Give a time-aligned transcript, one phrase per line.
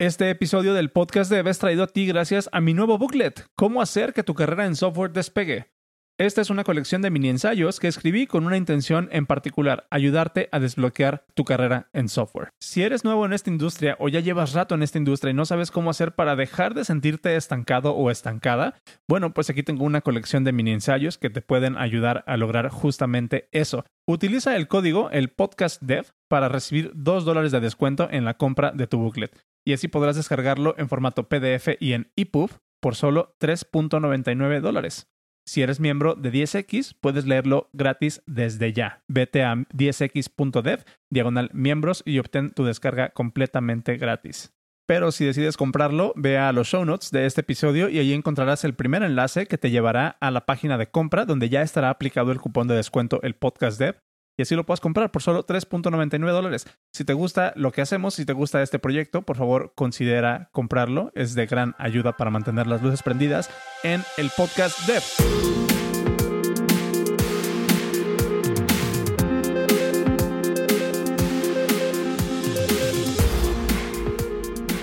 [0.00, 3.82] Este episodio del podcast Dev es traído a ti gracias a mi nuevo booklet, Cómo
[3.82, 5.72] hacer que tu carrera en software despegue.
[6.20, 10.48] Esta es una colección de mini ensayos que escribí con una intención en particular, ayudarte
[10.52, 12.50] a desbloquear tu carrera en software.
[12.60, 15.44] Si eres nuevo en esta industria o ya llevas rato en esta industria y no
[15.46, 18.78] sabes cómo hacer para dejar de sentirte estancado o estancada,
[19.08, 22.68] bueno, pues aquí tengo una colección de mini ensayos que te pueden ayudar a lograr
[22.68, 23.84] justamente eso.
[24.06, 28.70] Utiliza el código, el podcast dev, para recibir 2 dólares de descuento en la compra
[28.70, 29.36] de tu booklet.
[29.68, 35.10] Y así podrás descargarlo en formato PDF y en EPUB por solo 3.99 dólares.
[35.46, 39.04] Si eres miembro de 10X, puedes leerlo gratis desde ya.
[39.08, 44.54] Vete a 10x.dev, diagonal miembros y obtén tu descarga completamente gratis.
[44.86, 48.64] Pero si decides comprarlo, ve a los show notes de este episodio y allí encontrarás
[48.64, 52.32] el primer enlace que te llevará a la página de compra donde ya estará aplicado
[52.32, 53.96] el cupón de descuento el podcast dev
[54.38, 56.64] y así lo puedes comprar por solo 3.99 dólares.
[56.92, 61.10] Si te gusta lo que hacemos, si te gusta este proyecto, por favor considera comprarlo.
[61.16, 63.50] Es de gran ayuda para mantener las luces prendidas
[63.82, 65.02] en el podcast Dev.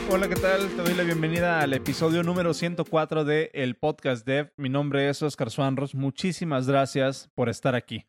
[0.10, 0.68] Hola, ¿qué tal?
[0.68, 4.52] Te doy la bienvenida al episodio número 104 de El Podcast Dev.
[4.58, 5.96] Mi nombre es Oscar Suanros.
[5.96, 8.06] Muchísimas gracias por estar aquí.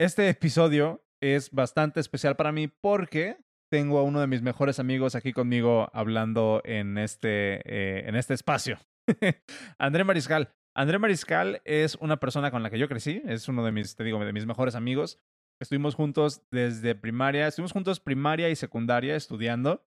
[0.00, 3.36] Este episodio es bastante especial para mí porque
[3.68, 8.32] tengo a uno de mis mejores amigos aquí conmigo hablando en este, eh, en este
[8.34, 8.78] espacio.
[9.78, 10.54] André Mariscal.
[10.76, 14.04] André Mariscal es una persona con la que yo crecí, es uno de mis, te
[14.04, 15.18] digo, de mis mejores amigos.
[15.60, 19.84] Estuvimos juntos desde primaria, estuvimos juntos primaria y secundaria estudiando.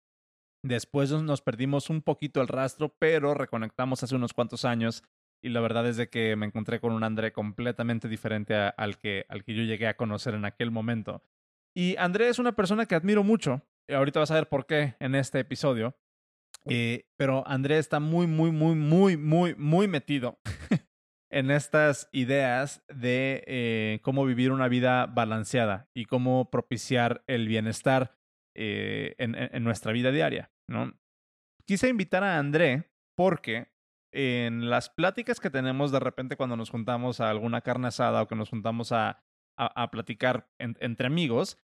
[0.62, 5.04] Después nos perdimos un poquito el rastro, pero reconectamos hace unos cuantos años
[5.42, 9.26] y la verdad es de que me encontré con un André completamente diferente al, que,
[9.28, 11.22] al que yo llegué a conocer en aquel momento.
[11.74, 13.62] Y André es una persona que admiro mucho.
[13.88, 15.96] Ahorita vas a ver por qué en este episodio.
[16.66, 20.38] Eh, pero André está muy, muy, muy, muy, muy, muy metido
[21.30, 28.16] en estas ideas de eh, cómo vivir una vida balanceada y cómo propiciar el bienestar
[28.54, 30.52] eh, en, en, nuestra vida diaria.
[30.68, 30.94] ¿no?
[31.66, 33.71] Quise invitar a André porque
[34.12, 38.28] en las pláticas que tenemos de repente cuando nos juntamos a alguna carne asada o
[38.28, 39.22] que nos juntamos a,
[39.56, 41.58] a, platicar entre amigos,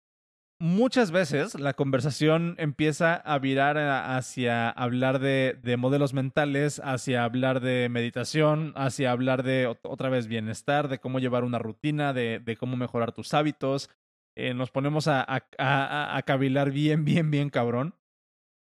[0.59, 7.61] muchas veces la conversación empieza a virar hacia hablar de, de, modelos mentales, hacia hablar
[7.61, 12.77] de meditación, hacia hablar de otra vez bienestar, de cómo llevar una rutina, de, cómo
[12.77, 13.91] mejorar tus hábitos.
[14.37, 17.95] Eh, nos ponemos a cavilar bien, bien, bien cabrón.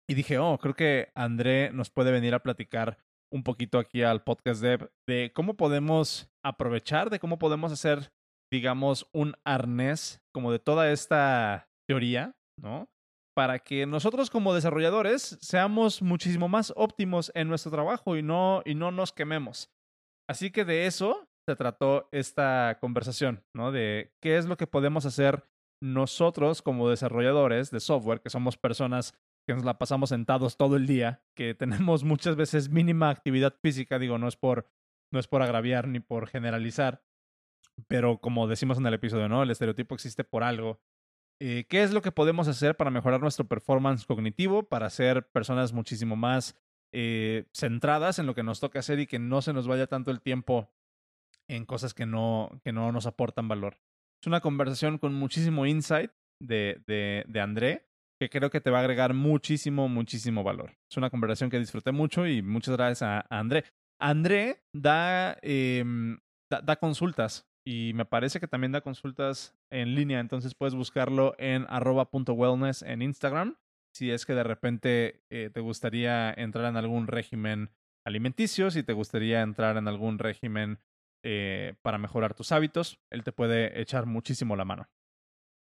[0.08, 2.98] Y dije, oh, creo que André nos puede venir a platicar
[3.31, 8.12] un poquito aquí al podcast dev de cómo podemos aprovechar, de cómo podemos hacer,
[8.52, 12.90] digamos, un arnés como de toda esta teoría, ¿no?
[13.36, 18.75] Para que nosotros como desarrolladores seamos muchísimo más óptimos en nuestro trabajo y no, y
[18.75, 19.69] no nos quememos.
[20.30, 23.72] Así que de eso se trató esta conversación, ¿no?
[23.72, 25.46] De qué es lo que podemos hacer
[25.81, 29.13] nosotros como desarrolladores de software, que somos personas
[29.46, 34.00] que nos la pasamos sentados todo el día, que tenemos muchas veces mínima actividad física,
[34.00, 34.69] digo, no es por,
[35.12, 37.03] no es por agraviar ni por generalizar,
[37.88, 39.44] pero como decimos en el episodio, ¿no?
[39.44, 40.81] El estereotipo existe por algo.
[41.40, 45.74] Eh, ¿Qué es lo que podemos hacer para mejorar nuestro performance cognitivo, para ser personas
[45.74, 46.56] muchísimo más
[46.94, 50.12] eh, centradas en lo que nos toca hacer y que no se nos vaya tanto
[50.12, 50.72] el tiempo
[51.47, 53.78] en cosas que no, que no nos aportan valor?
[54.22, 57.91] Es una conversación con muchísimo insight de, de, de André
[58.22, 60.78] que creo que te va a agregar muchísimo, muchísimo valor.
[60.88, 63.66] Es una conversación que disfruté mucho y muchas gracias a, André.
[64.00, 70.54] André da, em, da, consultas y me parece que también da consultas en línea, entonces
[70.54, 73.56] puedes buscarlo en arroba.wellness en Instagram.
[73.96, 77.72] Si es que de repente eh, te gustaría entrar en algún régimen
[78.06, 80.78] alimenticio, si te gustaría entrar en algún régimen
[81.26, 84.90] eh, para mejorar tus hábitos, él te puede echar muchísimo la mano.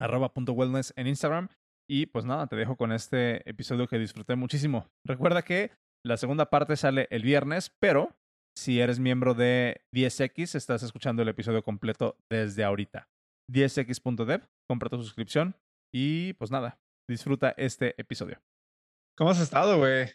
[0.01, 1.47] arroba.wellness en Instagram
[1.89, 4.87] y pues nada, te dejo con este episodio que disfruté muchísimo.
[5.03, 5.71] Recuerda que
[6.05, 8.15] la segunda parte sale el viernes, pero
[8.55, 13.09] si eres miembro de 10X, estás escuchando el episodio completo desde ahorita.
[13.51, 15.55] 10x.dev, compra tu suscripción
[15.91, 18.39] y pues nada, disfruta este episodio.
[19.17, 20.09] ¿Cómo has estado, güey?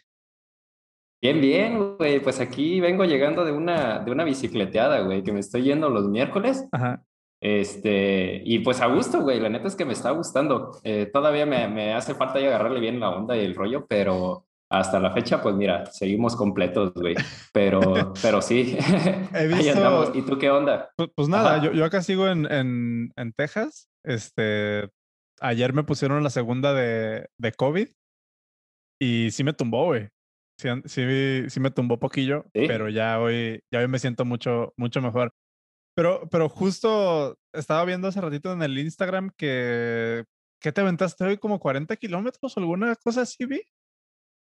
[1.21, 2.21] Bien, bien, güey.
[2.21, 6.07] Pues aquí vengo llegando de una, de una bicicleteada, güey, que me estoy yendo los
[6.07, 6.67] miércoles.
[6.71, 7.05] Ajá.
[7.45, 10.79] Este, y pues a gusto, güey, la neta es que me está gustando.
[10.83, 14.47] Eh, todavía me, me, hace falta ya agarrarle bien la onda y el rollo, pero
[14.67, 17.13] hasta la fecha, pues mira, seguimos completos, güey.
[17.53, 17.79] Pero,
[18.23, 18.75] pero sí,
[19.35, 20.11] He visto...
[20.15, 20.89] ¿Y tú qué onda?
[20.97, 23.89] Pues, pues nada, yo, yo, acá sigo en, en, en, Texas.
[24.03, 24.89] Este,
[25.39, 27.89] ayer me pusieron la segunda de, de COVID
[28.99, 30.09] y sí me tumbó, güey.
[30.59, 34.99] sí, sí, sí me tumbó poquillo, pero ya hoy, ya hoy me siento mucho, mucho
[34.99, 35.31] mejor.
[35.95, 40.25] Pero, pero justo estaba viendo hace ratito en el Instagram que,
[40.59, 41.37] ¿qué te aventaste hoy?
[41.37, 43.61] ¿Como 40 kilómetros o alguna cosa así, vi?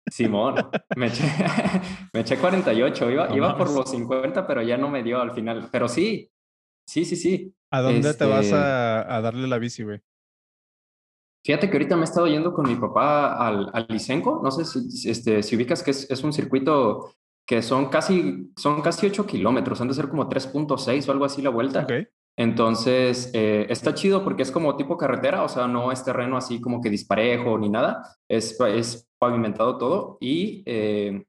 [0.07, 0.55] Simón,
[0.97, 1.25] me eché,
[2.13, 5.69] me eché 48, iba, iba por los 50, pero ya no me dio al final.
[5.71, 6.31] Pero sí,
[6.87, 7.55] sí, sí, sí.
[7.73, 10.01] ¿A dónde te vas este a, a, darle la bici, güey?
[11.45, 14.41] Fíjate que ahorita me he estado yendo con mi papá al, al Licenco.
[14.45, 17.15] No sé si, este, si ubicas que es, es un circuito
[17.47, 21.43] que son casi, son casi 8 kilómetros, han de ser como 3.6 o algo así
[21.43, 21.87] la vuelta.
[22.37, 26.61] Entonces, eh, está chido porque es como tipo carretera, o sea, no es terreno así
[26.61, 31.25] como que disparejo ni nada, es, es pavimentado todo y eh,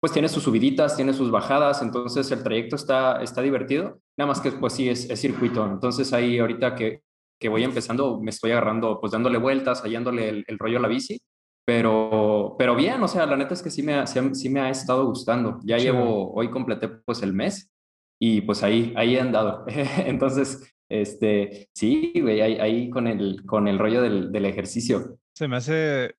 [0.00, 4.40] pues tiene sus subiditas, tiene sus bajadas, entonces el trayecto está, está divertido, nada más
[4.40, 7.02] que pues sí es, es circuito, entonces ahí ahorita que,
[7.38, 10.88] que voy empezando me estoy agarrando, pues dándole vueltas, hallándole el, el rollo a la
[10.88, 11.20] bici
[11.66, 14.70] pero, pero bien, o sea, la neta es que sí me ha, sí, me ha
[14.70, 15.58] estado gustando.
[15.64, 17.72] Ya llevo, hoy completé pues el mes
[18.20, 19.64] y pues ahí, ahí he andado.
[19.98, 25.18] Entonces, este, sí, güey, ahí, ahí, con, el, con el rollo del, del ejercicio.
[25.34, 26.14] Se me hace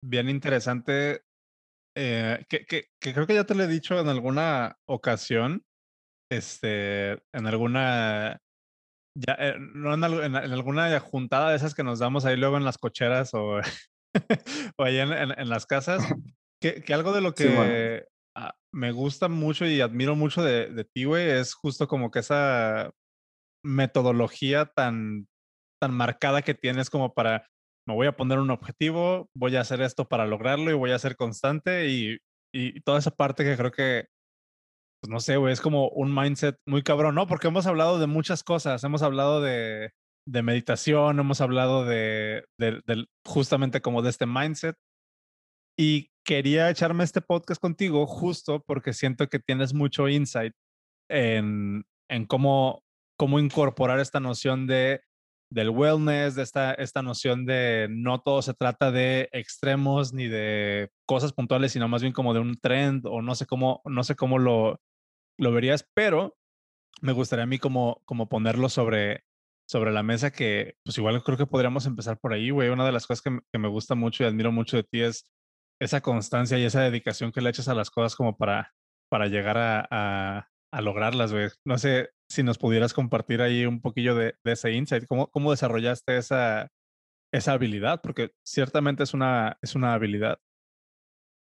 [0.00, 1.22] bien interesante,
[1.96, 5.64] eh, que, que, que, creo que ya te lo he dicho en alguna ocasión,
[6.30, 8.40] este, en alguna,
[9.18, 12.64] ya, eh, no en, en, alguna juntada de esas que nos damos ahí luego en
[12.64, 13.58] las cocheras o
[14.78, 16.02] o allá en, las casas,
[16.62, 18.06] que, que, algo de lo que
[18.36, 22.20] ah, me gusta mucho y admiro mucho de, de ti, güey, es justo como que
[22.20, 22.90] esa
[23.64, 25.26] metodología tan,
[25.80, 27.46] tan marcada que tienes como para,
[27.86, 30.98] me voy a poner un objetivo, voy a hacer esto para lograrlo y voy a
[30.98, 32.18] ser constante y,
[32.54, 34.06] y toda esa parte que creo que,
[35.02, 37.26] pues no sé, güey, es como un mindset muy cabrón, ¿no?
[37.26, 39.90] Porque hemos hablado de muchas cosas, hemos hablado de,
[40.26, 42.44] de meditación, hemos hablado de,
[43.24, 44.76] justamente como de este mindset.
[45.76, 50.54] Y quería echarme este podcast contigo justo porque siento que tienes mucho insight
[51.10, 52.84] en, en cómo,
[53.18, 55.02] cómo incorporar esta noción de,
[55.50, 60.90] del wellness, de esta, esta noción de no todo se trata de extremos ni de
[61.06, 64.16] cosas puntuales, sino más bien como de un trend o no sé cómo, no sé
[64.16, 64.80] cómo lo,
[65.38, 66.36] lo verías, pero
[67.02, 69.24] me gustaría a mí como, como ponerlo sobre,
[69.66, 72.68] sobre la mesa que, pues igual creo que podríamos empezar por ahí, güey.
[72.68, 75.30] Una de las cosas que, me gusta mucho y admiro mucho de ti es
[75.80, 78.72] esa constancia y esa dedicación que le echas a las cosas como para,
[79.10, 81.48] para llegar a, a, lograrlas, güey.
[81.64, 85.50] No sé si nos pudieras compartir ahí un poquillo de, de ese insight, ¿Cómo, cómo
[85.50, 86.68] desarrollaste esa,
[87.32, 90.38] esa habilidad, porque ciertamente es una, es una habilidad.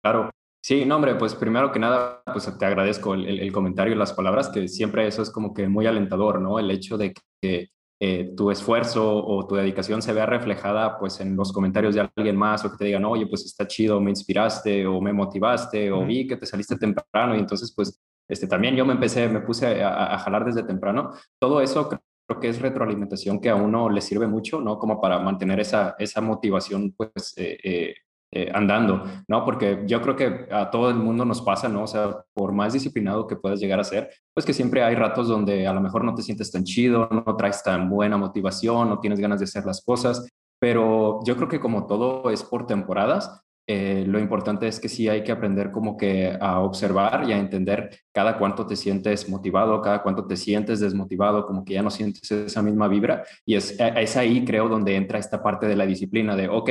[0.02, 0.30] Claro.
[0.62, 3.96] Sí, no, hombre, pues primero que nada, pues te agradezco el, el, el comentario y
[3.96, 6.58] las palabras, que siempre eso es como que muy alentador, ¿no?
[6.58, 11.34] El hecho de que eh, tu esfuerzo o tu dedicación se vea reflejada pues en
[11.34, 14.86] los comentarios de alguien más o que te digan, oye, pues está chido, me inspiraste
[14.86, 18.84] o me motivaste o vi que te saliste temprano y entonces pues este, también yo
[18.84, 21.12] me empecé, me puse a, jalar desde temprano.
[21.38, 24.78] Todo eso creo que es retroalimentación que a uno le sirve mucho, ¿no?
[24.78, 27.94] Como para mantener esa, esa motivación pues eh, eh,
[28.32, 29.44] eh, andando, ¿no?
[29.44, 31.84] Porque yo creo que a todo el mundo nos pasa, ¿no?
[31.84, 35.28] O sea, por más disciplinado que puedas llegar a ser, pues que siempre hay ratos
[35.28, 38.98] donde a lo mejor no te sientes tan chido, no traes tan buena motivación, no
[38.98, 40.28] tienes ganas de hacer las cosas,
[40.58, 45.08] pero yo creo que como todo es por temporadas, eh, lo importante es que sí
[45.08, 49.82] hay que aprender como que a observar y a entender cada cuánto te sientes motivado,
[49.82, 53.24] cada cuánto te sientes desmotivado, como que ya no sientes esa misma vibra.
[53.44, 53.78] Y es,
[54.16, 56.70] ahí, creo, donde entra esta parte de la disciplina de, ok,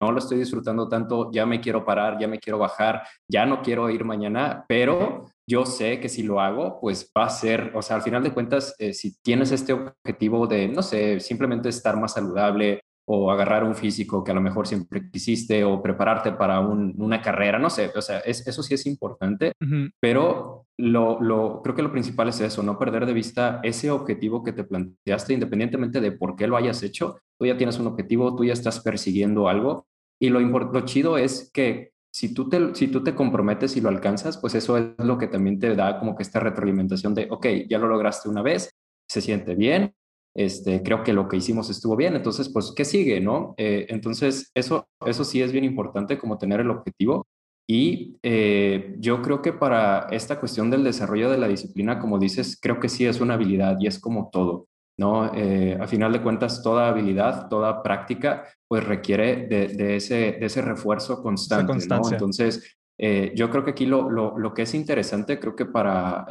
[0.00, 3.62] no, lo estoy disfrutando tanto, ya me quiero parar, ya me quiero bajar, ya no
[3.62, 7.80] quiero ir mañana, pero yo sé que si lo hago, pues va a ser, o
[7.80, 11.96] sea, al final de cuentas, eh, si tienes este objetivo de, no sé, simplemente estar
[11.98, 16.60] más saludable, o agarrar un físico que a lo mejor siempre quisiste o prepararte para
[16.60, 19.52] una carrera, no sé, o sea, eso sí es importante,
[20.00, 24.42] pero lo, lo, creo que lo principal es eso, no perder de vista ese objetivo
[24.42, 28.34] que te planteaste, independientemente de por qué lo hayas hecho, tú ya tienes un objetivo,
[28.34, 29.86] tú ya estás persiguiendo algo
[30.20, 33.88] y lo, lo chido es que si tú, te, si tú te comprometes y lo
[33.88, 37.46] alcanzas, pues eso es lo que también te da como que esta retroalimentación de, ok,
[37.68, 38.70] ya lo lograste una vez,
[39.08, 39.92] se siente bien,
[40.34, 43.54] este, creo que lo que hicimos estuvo bien, entonces, pues, ¿qué sigue, no?
[43.56, 47.26] Eh, entonces, eso, eso sí es bien importante, como tener el objetivo.
[47.66, 52.58] Y eh, yo creo que para esta cuestión del desarrollo de la disciplina, como dices,
[52.60, 54.66] creo que sí es una habilidad y es como todo,
[54.98, 55.32] ¿no?
[55.34, 60.60] Eh, a final de cuentas, toda habilidad, toda práctica, pues requiere de, ese, de ese
[60.60, 62.10] refuerzo constante, ¿no?
[62.10, 66.26] Entonces, yo creo que aquí lo, lo, lo, que es interesante, creo que para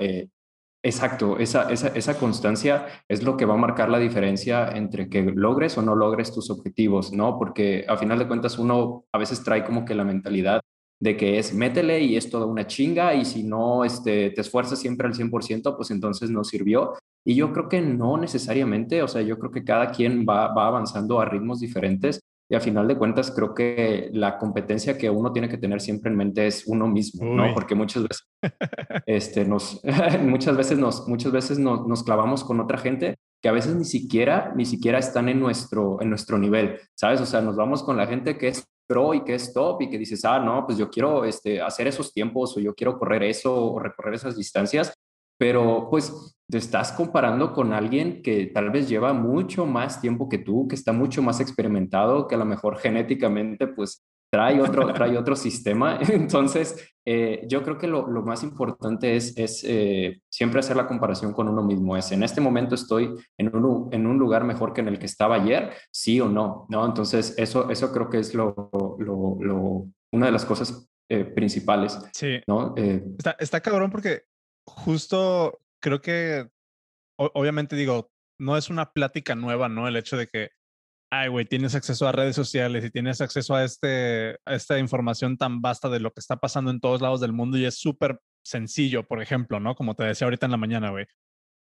[0.85, 5.21] Exacto, esa, esa, esa, constancia es lo que va a marcar la diferencia entre que
[5.21, 7.39] logres o no logres tus objetivos, ¿no?
[7.39, 10.59] Porque a final de cuentas uno a veces trae como que la mentalidad
[10.99, 14.77] de que es métele y es toda una chinga y si no este, te esfuerzas
[14.79, 16.95] siempre al 100%, pues entonces no sirvió.
[17.25, 20.67] Y yo creo que no necesariamente, o sea, yo creo que cada quien va, va
[20.67, 22.19] avanzando a ritmos diferentes
[22.49, 26.11] y a final de cuentas creo que la competencia que uno tiene que tener siempre
[26.11, 27.53] en mente es uno mismo, ¿no?
[27.53, 28.27] Porque muchas veces,
[29.05, 29.81] este, nos,
[30.21, 33.85] muchas veces, nos, muchas veces nos, nos, clavamos con otra gente que a veces ni
[33.85, 37.21] siquiera, ni siquiera están en nuestro, en nuestro nivel, ¿sabes?
[37.21, 39.89] O sea, nos vamos con la gente que es pro y que es top y
[39.89, 43.23] que dices, ah, no, pues yo quiero este, hacer esos tiempos o yo quiero correr
[43.23, 44.93] eso o recorrer esas distancias
[45.43, 50.37] pero pues te estás comparando con alguien que tal vez lleva mucho más tiempo que
[50.37, 55.17] tú, que está mucho más experimentado, que a lo mejor genéticamente pues trae otro, trae
[55.17, 55.99] otro sistema.
[56.09, 60.87] Entonces, eh, yo creo que lo, lo, más importante es, es eh, siempre hacer la
[60.87, 61.97] comparación con uno mismo.
[61.97, 65.07] Es, en este momento estoy en un, en un lugar mejor que en el que
[65.07, 66.85] estaba ayer, sí o no, ¿no?
[66.85, 71.99] Entonces, eso, eso creo que es lo, lo, lo una de las cosas eh, principales.
[72.13, 72.39] Sí.
[72.47, 72.75] ¿no?
[72.77, 74.21] está, está cabrón porque
[74.65, 76.47] justo creo que,
[77.17, 79.87] obviamente digo, no es una plática nueva, ¿no?
[79.87, 80.49] El hecho de que,
[81.11, 85.37] ay, güey, tienes acceso a redes sociales y tienes acceso a, este, a esta información
[85.37, 88.19] tan vasta de lo que está pasando en todos lados del mundo y es súper
[88.43, 89.75] sencillo, por ejemplo, ¿no?
[89.75, 91.05] Como te decía ahorita en la mañana, güey.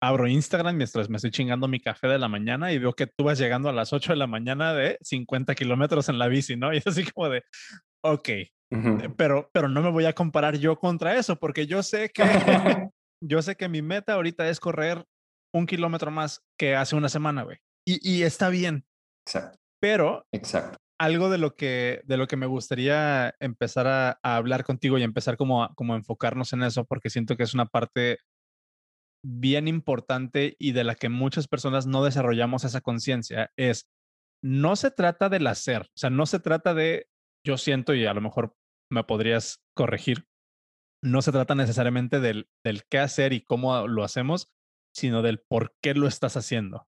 [0.04, 3.26] Abro Instagram mientras me estoy chingando mi café de la mañana y veo que tú
[3.26, 6.74] vas llegando a las 8 de la mañana de 50 kilómetros en la bici, ¿no?
[6.74, 7.44] Y es así como de,
[8.02, 8.30] ok,
[8.72, 12.24] eh, pero, pero no me voy a comparar yo contra eso, porque yo sé que
[13.24, 15.06] yo sé que mi meta ahorita es correr
[15.54, 17.58] un kilómetro más que hace una semana, güey.
[17.86, 18.86] Y, y, está bien.
[19.28, 19.58] Exacto.
[19.82, 20.78] Pero Exacto.
[21.00, 25.36] algo de lo que, de lo que me gustaría empezar a, hablar contigo y empezar
[25.36, 28.20] como a, como enfocarnos en eso, porque siento que es una parte
[29.24, 33.88] bien importante y de la que muchas personas no desarrollamos esa conciencia, es
[34.44, 37.08] no se trata del hacer, o sea, no se trata de,
[37.46, 38.54] yo siento y a lo mejor
[38.92, 40.26] me podrías corregir.
[41.04, 42.48] No se trata necesariamente del,
[42.90, 44.52] qué hacer y cómo lo hacemos,
[44.94, 46.88] sino del por qué lo estás haciendo.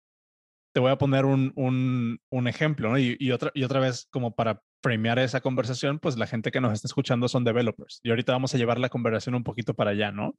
[0.74, 2.98] Te voy a poner un, ejemplo.
[3.00, 7.28] Y, otra, vez, como para premiar esa conversación, pues la gente que nos está escuchando
[7.28, 8.02] son developers.
[8.04, 10.36] Y ahorita vamos a llevar la conversación un poquito para allá, ¿no?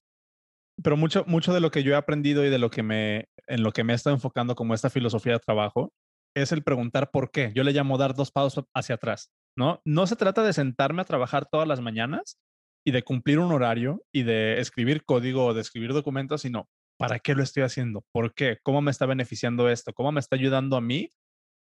[0.83, 3.63] Pero mucho, mucho de lo que yo he aprendido y de lo que me, en
[3.63, 5.93] lo que me he estado enfocando como esta filosofía de trabajo
[6.37, 7.51] es el preguntar por qué.
[7.55, 9.31] Yo le llamo dar dos pasos hacia atrás.
[9.57, 9.81] ¿No?
[9.85, 12.39] No se trata de sentarme a trabajar todas las mañanas
[12.87, 17.19] y de cumplir un horario y de escribir código o de escribir documentos, sino ¿para
[17.19, 18.05] qué lo estoy haciendo?
[18.13, 18.59] ¿Por qué?
[18.63, 19.93] ¿Cómo me está beneficiando esto?
[19.93, 21.11] ¿Cómo me está ayudando a mí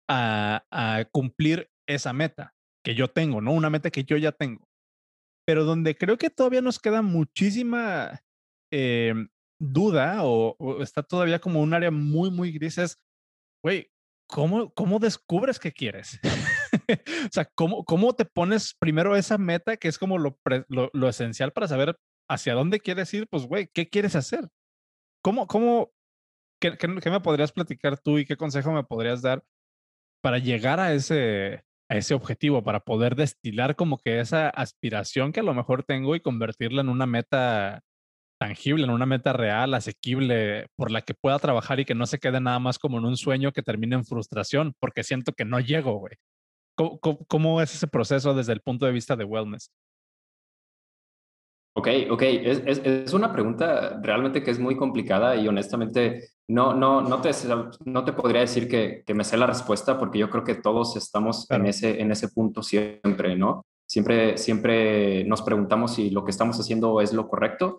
[0.08, 0.62] a,
[1.12, 3.52] cumplir esa meta que yo tengo, ¿no?
[3.52, 4.68] Una meta que yo ya tengo.
[5.46, 8.20] Pero donde creo que todavía nos queda muchísima
[8.72, 9.28] em,
[9.60, 13.00] duda o, o, está todavía como un área muy, muy gris es,
[13.64, 13.90] güey,
[14.28, 16.20] ¿cómo, ¿cómo descubres qué quieres?
[17.26, 20.38] o sea, ¿cómo, ¿cómo te pones primero esa meta que es como lo,
[20.68, 21.96] lo, esencial para saber
[22.28, 23.28] hacia dónde quieres ir?
[23.28, 24.48] Pues, güey, ¿qué quieres hacer?
[25.22, 25.90] ¿Cómo, cómo,
[26.60, 29.42] qué, qué, me podrías platicar tú y qué consejo me podrías dar
[30.22, 35.40] para llegar a ese, a ese objetivo, para poder destilar como que esa aspiración que
[35.40, 37.82] a lo mejor tengo y convertirla en una meta
[38.38, 42.18] tangible, en una meta real, asequible, por la que pueda trabajar y que no se
[42.18, 45.60] quede nada más como en un sueño que termine en frustración, porque siento que no
[45.60, 46.16] llego, güey.
[46.76, 49.72] ¿Cómo, cómo, es ese proceso desde el punto de vista de wellness?
[51.74, 52.22] Ok, ok.
[52.22, 57.20] Es, es, es, una pregunta realmente que es muy complicada y honestamente no, no, no,
[57.20, 57.30] te,
[57.84, 60.96] no te podría decir que, que me sé la respuesta porque yo creo que todos
[60.96, 63.66] estamos en, ese, en ese punto siempre, ¿no?
[63.86, 67.78] Siempre, siempre nos preguntamos si lo que estamos haciendo es lo correcto,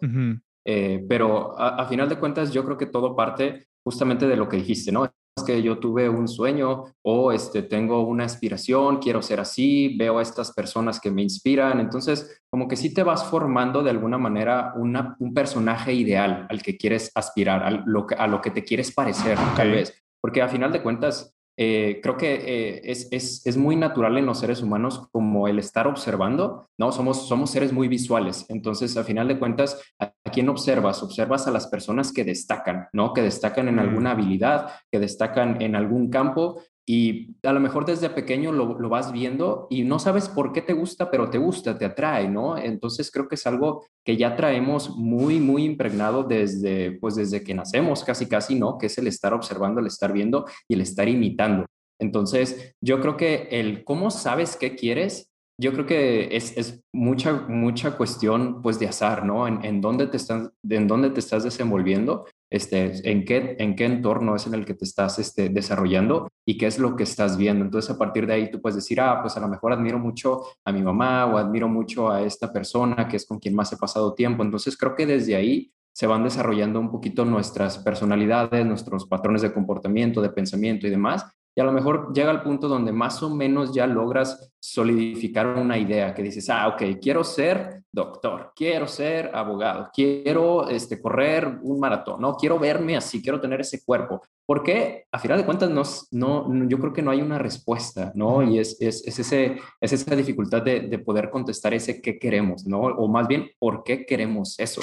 [0.66, 4.58] eh, pero a, final de cuentas yo creo que todo parte justamente de lo que
[4.58, 5.10] dijiste, ¿no?
[5.46, 10.22] Que yo tuve un sueño o este, tengo una aspiración, quiero ser así, veo a
[10.22, 14.74] estas personas que me inspiran, entonces como que sí te vas formando de alguna manera
[14.76, 18.64] una, un personaje ideal al que quieres aspirar, a lo que, a lo que te
[18.64, 23.44] quieres parecer, tal vez, porque a final de cuentas eh, creo que eh, es, es,
[23.44, 26.92] es, muy natural en los seres humanos como el estar observando, ¿no?
[26.92, 31.02] Somos, somos seres muy visuales, entonces a final de cuentas, ¿a, quién observas?
[31.02, 33.12] Observas a las personas que destacan, ¿no?
[33.12, 38.10] Que destacan en alguna habilidad, que destacan en algún campo y a lo mejor desde
[38.10, 41.78] pequeño lo, lo, vas viendo y no sabes por qué te gusta, pero te gusta,
[41.78, 42.58] te atrae, ¿no?
[42.58, 47.54] Entonces creo que es algo que ya traemos muy, muy impregnado desde, pues desde que
[47.54, 48.78] nacemos, casi, casi, ¿no?
[48.78, 51.66] Que es el estar observando, el estar viendo y el estar imitando.
[52.00, 55.30] Entonces yo creo que el cómo sabes qué quieres,
[55.60, 59.46] yo creo que es, es mucha, mucha cuestión, pues, de azar, ¿no?
[59.46, 63.86] En, en, dónde te estás, en dónde te estás desenvolviendo este, en, qué, en qué
[63.86, 67.38] entorno es en el que te estás este, desarrollando y qué es lo que estás
[67.38, 67.66] viendo.
[67.66, 70.44] Entonces, a partir de ahí tú puedes decir, ah, pues a lo mejor admiro mucho
[70.64, 73.78] a mi mamá o admiro mucho a esta persona que es con quien más he
[73.78, 74.44] pasado tiempo.
[74.44, 79.52] Entonces, creo que desde ahí se van desarrollando un poquito nuestras personalidades, nuestros patrones de
[79.52, 81.26] comportamiento, de pensamiento y demás,
[81.58, 85.76] y a lo mejor llega al punto donde más o menos ya logras solidificar una
[85.76, 91.80] idea que dices, ah, ok, quiero ser doctor, quiero ser abogado, quiero este, correr un
[91.80, 94.22] maratón, no, quiero verme así, quiero tener ese cuerpo.
[94.46, 95.72] Porque a final de cuentas
[96.12, 98.44] no, no, yo creo que no hay una respuesta, ¿no?
[98.44, 102.68] Y es, es, es ese, es esa dificultad de, de, poder contestar ese qué queremos,
[102.68, 102.82] ¿no?
[102.82, 104.82] O más bien, ¿por qué queremos eso?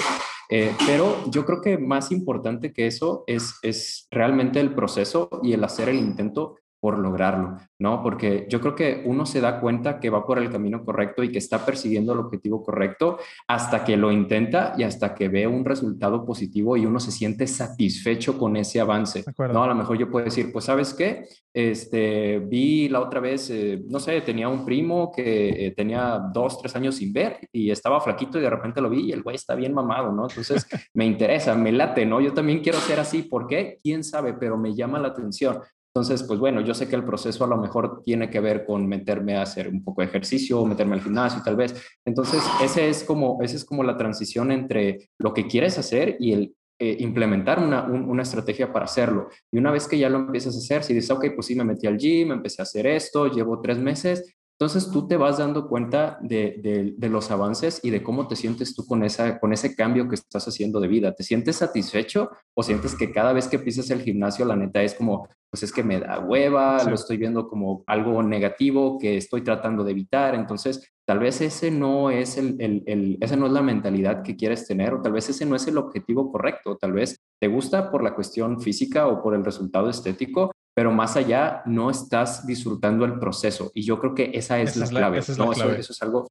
[0.49, 5.53] Eh, pero yo creo que más importante que eso es, es realmente el proceso y
[5.53, 8.03] el hacer el intento por lograrlo, ¿no?
[8.03, 11.31] Porque yo creo que uno se da cuenta que va por el camino correcto y
[11.31, 15.65] que está persiguiendo el objetivo correcto hasta que lo intenta y hasta que ve un
[15.65, 19.63] resultado positivo y uno se siente satisfecho con ese avance, ¿no?
[19.63, 21.25] A lo mejor yo puedo decir, pues, ¿sabes qué?
[21.51, 26.61] Este, vi la otra vez, eh, no sé, tenía un primo que eh, tenía dos,
[26.61, 29.37] tres años sin ver y estaba flaquito y de repente lo vi y el güey
[29.37, 30.27] está bien mamado, ¿no?
[30.29, 32.21] Entonces me interesa, me late, ¿no?
[32.21, 33.79] Yo también quiero ser así, ¿por qué?
[33.81, 34.33] ¿Quién sabe?
[34.33, 35.61] Pero me llama la atención.
[35.95, 38.85] Entonces, pues bueno, yo sé que el proceso a lo mejor tiene que ver con
[38.85, 41.73] meterme a hacer un poco de ejercicio, meterme al gimnasio tal vez.
[42.03, 46.33] Entonces, ese es como, ese es como la transición entre lo que quieres hacer y
[46.33, 49.29] el eh, implementar una, una, estrategia para hacerlo.
[49.49, 51.63] Y una vez que ya lo empiezas a hacer, si dices, ok, pues sí, me
[51.63, 55.67] metí al gym, empecé a hacer esto, llevo tres meses, entonces tú te vas dando
[55.67, 59.75] cuenta de, de, los avances y de cómo te sientes tú con, esa, con ese
[59.75, 61.13] cambio que estás haciendo de vida.
[61.13, 64.93] ¿Te sientes satisfecho o sientes que cada vez que pisas el gimnasio, la neta es
[64.93, 69.41] como, pues es que me da hueva, lo estoy viendo como algo negativo que estoy
[69.41, 70.35] tratando de evitar?
[70.35, 74.37] Entonces, tal vez ese no es el, el, el, esa no es la mentalidad que
[74.37, 76.77] quieres tener o tal vez ese no es el objetivo correcto.
[76.77, 81.15] Tal vez te gusta por la cuestión física o por el resultado estético, pero más
[81.15, 83.71] allá no estás disfrutando el proceso.
[83.73, 85.21] Y yo creo que esa es la clave.
[85.37, 85.53] ¿no?
[85.53, 86.27] Eso, es algo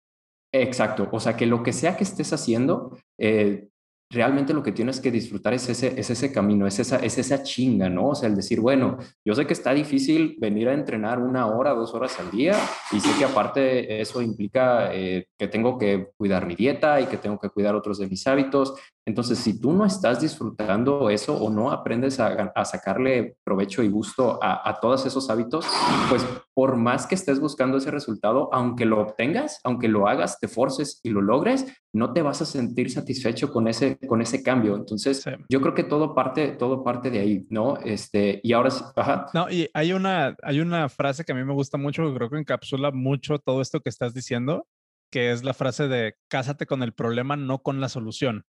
[0.53, 1.09] exacto.
[1.11, 3.69] O sea, que lo que sea que estés haciendo, eh,
[4.11, 7.43] realmente lo que tienes que disfrutar es ese, es ese camino, es esa, es esa
[7.43, 8.11] chinga, ¿no?
[8.11, 11.75] O sea, el decir, bueno, yo sé que está difícil venir a entrenar una hora,
[11.75, 12.57] dos horas al día,
[12.93, 17.17] y sé que aparte eso implica eh, que tengo que cuidar mi dieta y que
[17.17, 18.75] tengo que cuidar otros de mis hábitos.
[19.07, 24.38] Entonces, si tú no estás disfrutando eso o no aprendes a, sacarle provecho y gusto
[24.43, 25.67] a, a todos esos hábitos,
[26.09, 30.47] pues por más que estés buscando ese resultado, aunque lo obtengas, aunque lo hagas, te
[30.47, 34.77] forces y lo logres, no te vas a sentir satisfecho con ese, con ese cambio.
[34.77, 37.77] Entonces, yo creo que todo parte, todo parte de ahí, ¿no?
[37.79, 39.27] Este, y ahora sí, ajá.
[39.35, 42.31] No, y hay una, hay una frase que a mí me gusta mucho, que creo
[42.31, 44.69] que encapsula mucho todo esto que estás diciendo,
[45.11, 48.45] que es la frase de cásate con el problema, no con la solución.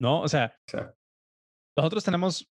[0.00, 0.20] ¿No?
[0.20, 0.54] O sea,
[1.76, 2.50] nosotros tenemos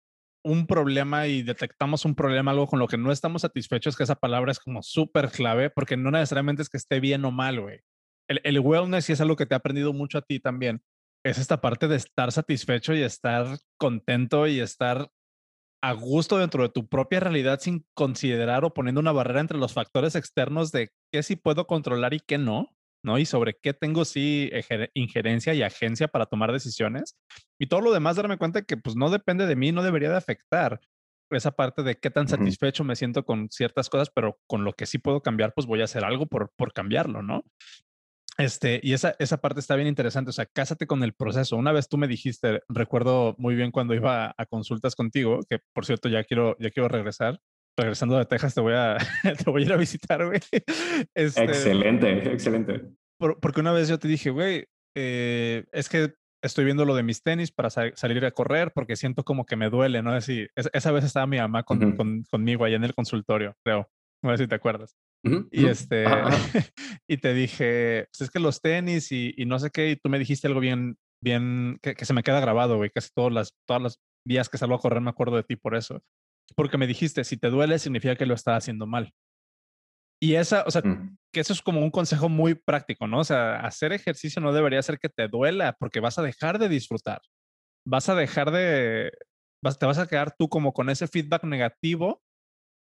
[0.48, 4.16] un problema y detectamos un problema, algo con lo que no estamos satisfechos, que esa
[4.16, 7.80] palabra es como súper clave, porque no necesariamente es que esté bien o mal, güey.
[8.28, 10.82] El, el wellness, y es algo que te ha aprendido mucho a ti también,
[11.24, 15.11] es esta parte de estar satisfecho y estar contento y estar
[15.82, 19.74] a gusto dentro de tu propia realidad sin considerar o poniendo una barrera entre los
[19.74, 23.18] factores externos de qué sí puedo controlar y qué no, ¿no?
[23.18, 24.50] Y sobre qué tengo sí
[24.94, 27.16] injerencia y agencia para tomar decisiones.
[27.58, 30.16] Y todo lo demás darme cuenta que pues no depende de mí, no debería de
[30.16, 30.80] afectar
[31.30, 34.87] esa parte de qué tan satisfecho me siento con ciertas cosas, pero con lo que
[34.87, 37.44] sí puedo cambiar, pues voy a hacer algo por, por cambiarlo, ¿no?
[38.38, 41.56] Este, y esa, esa parte está bien interesante, o sea, cásate con el proceso.
[41.56, 45.84] Una vez tú me dijiste, recuerdo muy bien cuando iba a consultas contigo, que por
[45.84, 47.40] cierto ya quiero, ya quiero regresar.
[47.78, 48.98] Regresando de Texas te voy a,
[49.44, 50.40] te voy a ir a visitar, güey.
[51.14, 52.82] Este, excelente, excelente.
[53.18, 56.12] porque una vez yo te dije, güey, eh, es que
[56.42, 59.70] estoy viendo lo de mis tenis para salir a correr porque siento como que me
[59.70, 60.16] duele, ¿no?
[60.16, 63.88] Es esa vez estaba mi mamá con, con, conmigo allá en el consultorio, creo.
[64.24, 64.96] No sé si te acuerdas.
[65.52, 66.04] y este,
[67.08, 70.08] y te dije, pues es que los tenis y, y, no sé qué, y tú
[70.08, 73.54] me dijiste algo bien, bien, que, que se me queda grabado, güey, casi todas las,
[73.66, 76.02] todas las días que salgo a correr me acuerdo de ti por eso.
[76.56, 79.12] Porque me dijiste, si te duele, significa que lo estás haciendo mal.
[80.20, 81.16] Y esa, o sea, mm.
[81.32, 83.20] que eso es como un consejo muy práctico, ¿no?
[83.20, 86.68] O sea, hacer ejercicio no debería ser que te duela porque vas a dejar de
[86.68, 87.20] disfrutar.
[87.87, 89.12] Vas a dejar de,
[89.62, 92.22] vas, te vas a quedar tú como con ese feedback negativo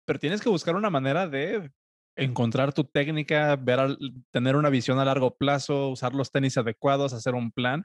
[0.08, 1.70] pero tienes que buscar una manera de
[2.16, 3.98] encontrar tu técnica, ver
[4.32, 7.84] tener una visión a largo plazo, usar los tenis adecuados, hacer un plan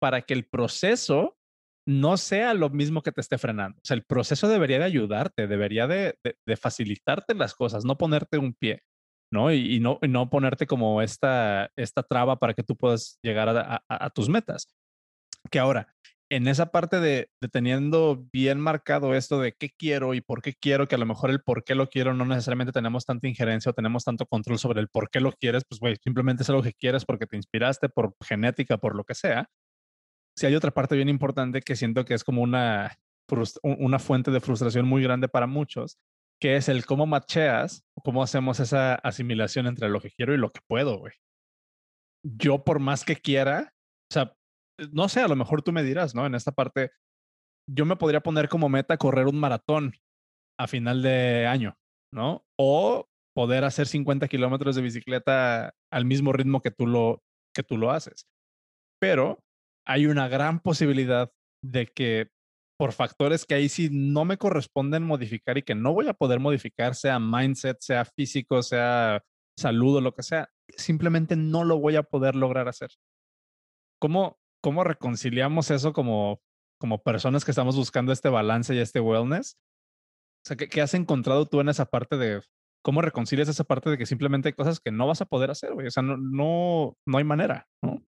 [0.00, 1.38] para que el proceso
[1.86, 3.78] no sea lo mismo que te esté frenando.
[3.78, 6.16] O sea, el proceso debería de ayudarte, debería de,
[6.56, 8.82] facilitarte las cosas, no ponerte un pie,
[9.32, 9.52] ¿no?
[9.52, 13.48] Y, no, no ponerte como esta, esta traba para que tú puedas llegar
[13.88, 14.68] a tus metas.
[15.50, 15.94] Que ahora,
[16.30, 20.86] en esa parte de, teniendo bien marcado esto de qué quiero y por qué quiero,
[20.86, 23.74] que a lo mejor el por qué lo quiero no necesariamente tenemos tanta injerencia o
[23.74, 26.72] tenemos tanto control sobre el por qué lo quieres, pues güey, simplemente es algo que
[26.72, 29.48] quieres porque te inspiraste, por genética, por lo que sea.
[30.40, 32.98] Si hay otra parte bien importante que siento que es como una,
[33.62, 35.98] una fuente de frustración muy grande para muchos,
[36.40, 40.48] que es el cómo macheas, cómo hacemos esa asimilación entre lo que quiero y lo
[40.48, 41.12] que puedo, güey.
[42.24, 43.74] Yo por más que quiera,
[44.10, 44.34] o sea,
[44.90, 46.24] no sé, a lo mejor tú me dirás, ¿no?
[46.24, 46.90] En esta parte,
[47.68, 49.92] yo me podría poner como meta correr un maratón
[50.58, 51.76] a final de año,
[52.14, 52.46] ¿no?
[52.58, 57.22] O poder hacer 50 kilómetros de bicicleta al mismo ritmo que tú lo,
[57.54, 58.26] que tú lo haces.
[58.98, 59.44] Pero
[59.90, 61.32] hay una gran posibilidad
[61.64, 62.28] de que
[62.78, 66.38] por factores que ahí sí no me corresponden modificar y que no voy a poder
[66.38, 69.24] modificar, sea mindset, sea físico, sea
[69.58, 72.90] salud o lo que sea, simplemente no lo voy a poder lograr hacer.
[74.00, 76.40] ¿Cómo, cómo reconciliamos eso como,
[76.78, 79.56] como personas que estamos buscando este balance y este wellness?
[80.44, 82.40] O sea, ¿qué, has encontrado tú en esa parte de
[82.84, 85.74] cómo reconcilias esa parte de que simplemente hay cosas que no vas a poder hacer,
[85.74, 85.88] güey?
[85.88, 88.00] O sea, no, no, no hay manera, ¿no?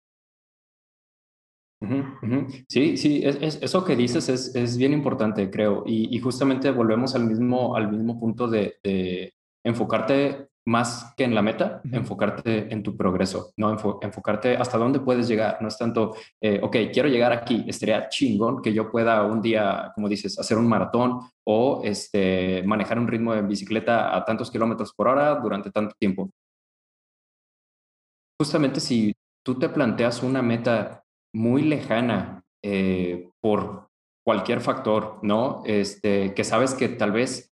[2.67, 5.83] Sí, sí, es, eso que dices es, es bien importante, creo.
[5.85, 11.33] Y, y, justamente volvemos al mismo, al mismo punto de, de enfocarte más que en
[11.33, 13.71] la meta, enfocarte en tu progreso, ¿no?
[14.01, 15.57] enfocarte hasta dónde puedes llegar.
[15.61, 19.91] No es tanto, eh, ok, quiero llegar aquí, estaría chingón que yo pueda un día,
[19.95, 24.93] como dices, hacer un maratón o este, manejar un ritmo de bicicleta a tantos kilómetros
[24.93, 26.29] por hora durante tanto tiempo.
[28.39, 29.13] Justamente si
[29.43, 33.89] tú te planteas una meta muy lejana eh, por
[34.23, 35.63] cualquier factor, ¿no?
[35.65, 37.50] Este, que sabes que tal vez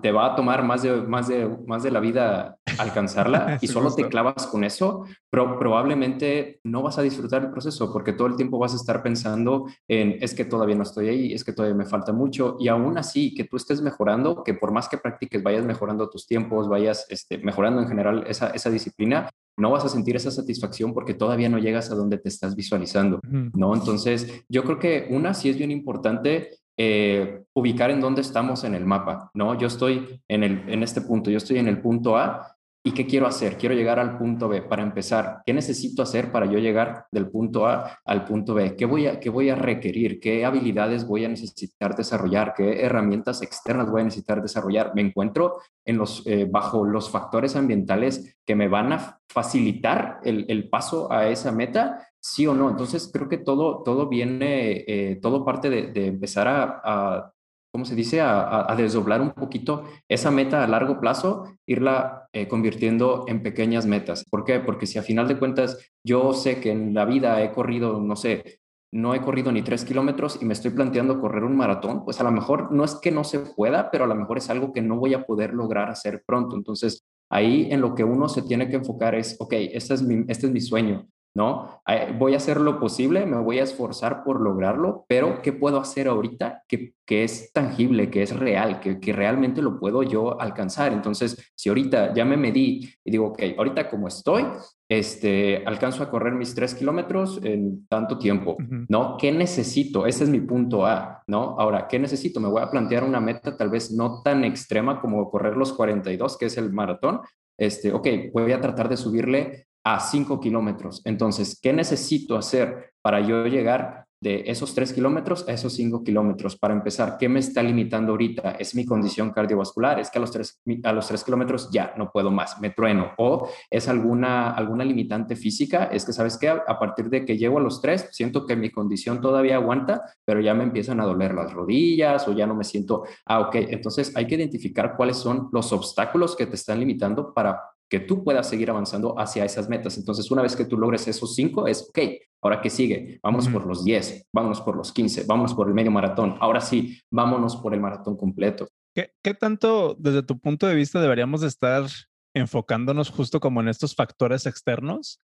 [0.00, 3.92] te va a tomar más de, más de, más de la vida alcanzarla y solo
[3.94, 8.36] te clavas con eso, pero probablemente no vas a disfrutar el proceso porque todo el
[8.36, 11.76] tiempo vas a estar pensando en es que todavía no estoy ahí, es que todavía
[11.76, 15.42] me falta mucho y aún así que tú estés mejorando, que por más que practiques
[15.42, 19.88] vayas mejorando tus tiempos, vayas este, mejorando en general esa, esa disciplina, no vas a
[19.88, 23.74] sentir esa satisfacción porque todavía no llegas a donde te estás visualizando, ¿no?
[23.74, 28.74] Entonces, yo creo que una sí es bien importante eh, ubicar en dónde estamos en
[28.74, 29.58] el mapa, ¿no?
[29.58, 32.54] Yo estoy en, el, en este punto, yo estoy en el punto A
[32.86, 33.56] ¿Y qué quiero hacer?
[33.56, 34.60] Quiero llegar al punto B.
[34.60, 38.76] Para empezar, ¿qué necesito hacer para yo llegar del punto A al punto B?
[38.76, 40.20] ¿Qué voy a, qué voy a requerir?
[40.20, 42.52] ¿Qué habilidades voy a necesitar desarrollar?
[42.54, 44.92] ¿Qué herramientas externas voy a necesitar desarrollar?
[44.94, 50.44] Me encuentro en los, eh, bajo los factores ambientales que me van a facilitar el,
[50.48, 52.70] el paso a esa meta sí o no.
[52.70, 57.32] Entonces, creo que todo, todo viene, eh, todo parte de, de empezar a,
[57.70, 62.48] ¿cómo se dice?, a, a, desdoblar un poquito esa meta a largo plazo, irla eh,
[62.48, 64.24] convirtiendo en pequeñas metas.
[64.30, 64.60] ¿Por qué?
[64.60, 68.16] Porque si a final de cuentas yo sé que en la vida he corrido, no
[68.16, 68.60] sé,
[68.90, 72.24] no he corrido ni tres kilómetros y me estoy planteando correr un maratón, pues a
[72.24, 74.80] lo mejor no es que no se pueda, pero a lo mejor es algo que
[74.80, 76.56] no voy a poder lograr hacer pronto.
[76.56, 80.24] Entonces, ahí en lo que uno se tiene que enfocar es, ok, este es mi,
[80.28, 81.80] este es mi sueño, ¿no?
[82.18, 86.06] Voy a hacer lo posible, me voy a esforzar por lograrlo, pero ¿qué puedo hacer
[86.06, 90.92] ahorita que, que es tangible, que es real, que, que, realmente lo puedo yo alcanzar?
[90.92, 94.44] Entonces, si ahorita ya me medí y digo, ok, ahorita como estoy,
[94.88, 98.56] este, alcanzo a correr mis tres kilómetros en tanto tiempo,
[98.88, 99.16] ¿no?
[99.16, 100.06] ¿Qué necesito?
[100.06, 101.56] Ese es mi punto A, ¿no?
[101.58, 102.38] Ahora, ¿qué necesito?
[102.38, 106.38] Me voy a plantear una meta tal vez no tan extrema como correr los 42,
[106.38, 107.20] que es el maratón,
[107.58, 111.02] este, ok, voy a tratar de subirle a 5 kilómetros.
[111.04, 116.56] Entonces, ¿qué necesito hacer para yo llegar de esos 3 kilómetros a esos 5 kilómetros?
[116.56, 118.52] Para empezar, ¿qué me está limitando ahorita?
[118.52, 120.00] ¿Es mi condición cardiovascular?
[120.00, 123.12] ¿Es que a los 3, a los 3 kilómetros ya no puedo más, me trueno?
[123.18, 125.84] ¿O es alguna, alguna limitante física?
[125.92, 126.48] Es que, ¿sabes qué?
[126.48, 130.40] A partir de que llego a los 3, siento que mi condición todavía aguanta, pero
[130.40, 134.16] ya me empiezan a doler las rodillas o ya no me siento, ah, ok, entonces
[134.16, 137.60] hay que identificar cuáles son los obstáculos que te están limitando para
[137.94, 139.96] que tú puedas seguir avanzando hacia esas metas.
[139.96, 141.98] Entonces, una vez que tú logres esos cinco, es, ok,
[142.42, 145.92] ahora que sigue, vámonos por los 10, vámonos por los 15, vámonos por el medio
[145.92, 148.66] maratón, ahora sí, vámonos por el maratón completo.
[148.96, 151.86] ¿Qué, qué tanto, desde tu punto de vista, deberíamos estar
[152.34, 155.20] enfocándonos justo como en estos factores externos?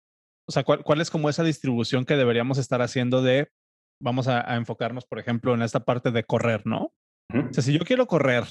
[0.48, 3.48] O sea, ¿cuál, cuál es como esa distribución que deberíamos estar haciendo de,
[4.00, 6.94] vamos a, enfocarnos, por ejemplo, en esta parte de correr, ¿no?
[7.34, 8.44] O sea, si yo quiero correr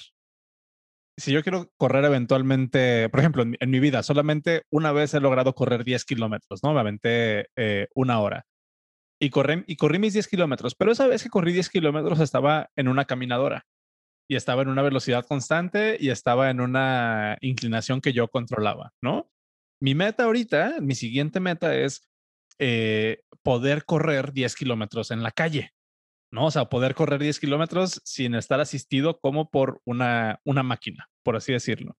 [1.18, 5.54] si yo quiero correr eventualmente, por ejemplo, en, mi vida, solamente una vez he logrado
[5.54, 6.72] correr 10 kilómetros, ¿no?
[6.72, 8.46] Me aventé eh, una hora
[9.20, 13.04] y corrí, mis 10 kilómetros, pero esa vez que corrí 10 kilómetros estaba en una
[13.04, 13.66] caminadora
[14.31, 19.31] y estaba en una velocidad constante y estaba en una inclinación que yo controlaba, ¿no?
[19.81, 22.09] Mi meta ahorita, mi siguiente meta es
[22.59, 25.72] eh, poder correr 10 kilómetros en la calle,
[26.30, 26.46] ¿no?
[26.46, 31.36] O sea, poder correr 10 kilómetros sin estar asistido como por una, una máquina, por
[31.36, 31.96] así decirlo.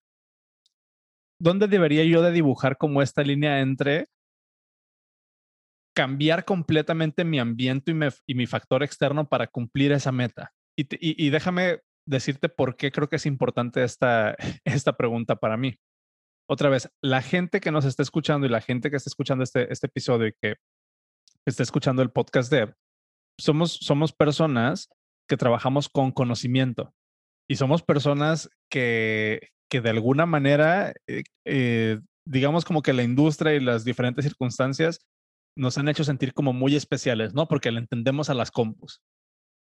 [1.41, 4.07] ¿Dónde debería yo de dibujar como esta línea entre
[5.95, 7.93] cambiar completamente mi ambiente
[8.27, 10.51] y, mi factor externo para cumplir esa meta?
[10.75, 15.77] Y, déjame decirte por qué creo que es importante esta, esta pregunta para mí.
[16.49, 19.71] Otra vez, la gente que nos está escuchando y la gente que está escuchando este,
[19.71, 20.55] este episodio y que
[21.45, 22.73] está escuchando el podcast Dev,
[23.39, 24.89] somos, somos personas
[25.27, 26.93] que trabajamos con conocimiento
[27.47, 33.55] y somos personas que, que de alguna manera, eh, eh, digamos como que la industria
[33.55, 34.99] y las diferentes circunstancias
[35.57, 37.47] nos han hecho sentir como muy especiales, ¿no?
[37.47, 39.01] Porque le entendemos a las compus.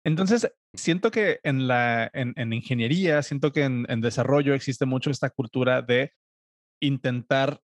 [0.05, 5.31] Entonces, siento que en la en, ingeniería, siento que en, en, desarrollo existe mucho esta
[5.31, 6.13] cultura de
[6.81, 7.61] intentar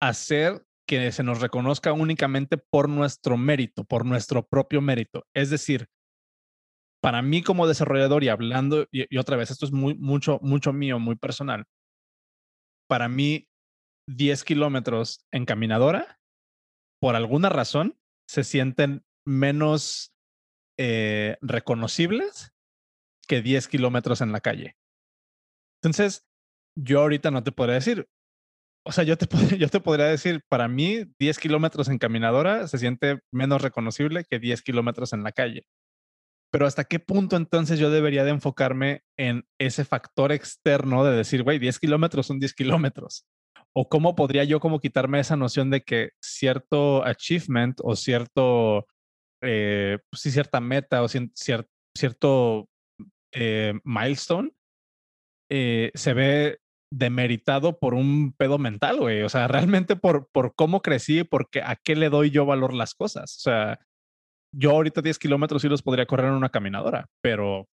[0.00, 5.26] hacer que se nos reconozca únicamente por nuestro mérito, por nuestro propio mérito.
[5.34, 5.88] Es decir,
[7.02, 10.98] para mí como desarrollador y hablando, y, otra vez, esto es muy, mucho, mucho mío,
[10.98, 11.64] muy personal.
[12.88, 13.46] Para mí,
[14.08, 16.18] 10 kilómetros en caminadora,
[17.00, 20.14] por alguna razón, se sienten menos
[20.78, 22.52] eh, reconocibles
[23.26, 24.76] que 10 kilómetros en la calle.
[25.82, 26.26] Entonces,
[26.76, 28.08] yo ahorita no te podría decir,
[28.84, 29.26] o sea, yo te,
[29.58, 34.38] yo te podría decir, para mí, 10 kilómetros en caminadora se siente menos reconocible que
[34.38, 35.66] 10 kilómetros en la calle.
[36.52, 41.42] Pero hasta qué punto entonces yo debería de enfocarme en ese factor externo de decir,
[41.42, 43.26] güey, 10 kilómetros son 10 kilómetros.
[43.72, 48.86] O cómo podría yo como quitarme esa noción de que cierto achievement o cierto,
[49.42, 52.68] eh, pues sí, cierta meta o cierto
[53.32, 54.52] eh, milestone
[55.50, 56.58] eh, se ve
[56.96, 59.22] demeritado por un pedo mental, güey.
[59.22, 62.94] O sea, realmente por, por cómo crecí, porque a qué le doy yo valor las
[62.94, 63.36] cosas.
[63.38, 63.80] O sea,
[64.54, 67.66] yo ahorita 10 kilómetros sí los podría correr en una caminadora, pero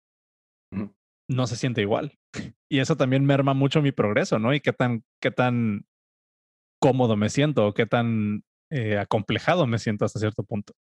[1.29, 2.19] no se siente igual.
[2.71, 4.55] Y eso también merma mucho mi progreso, ¿no?
[4.55, 5.85] Y qué tan, qué tan
[6.81, 10.73] cómodo me siento, qué tan eh, acomplejado me siento hasta cierto punto.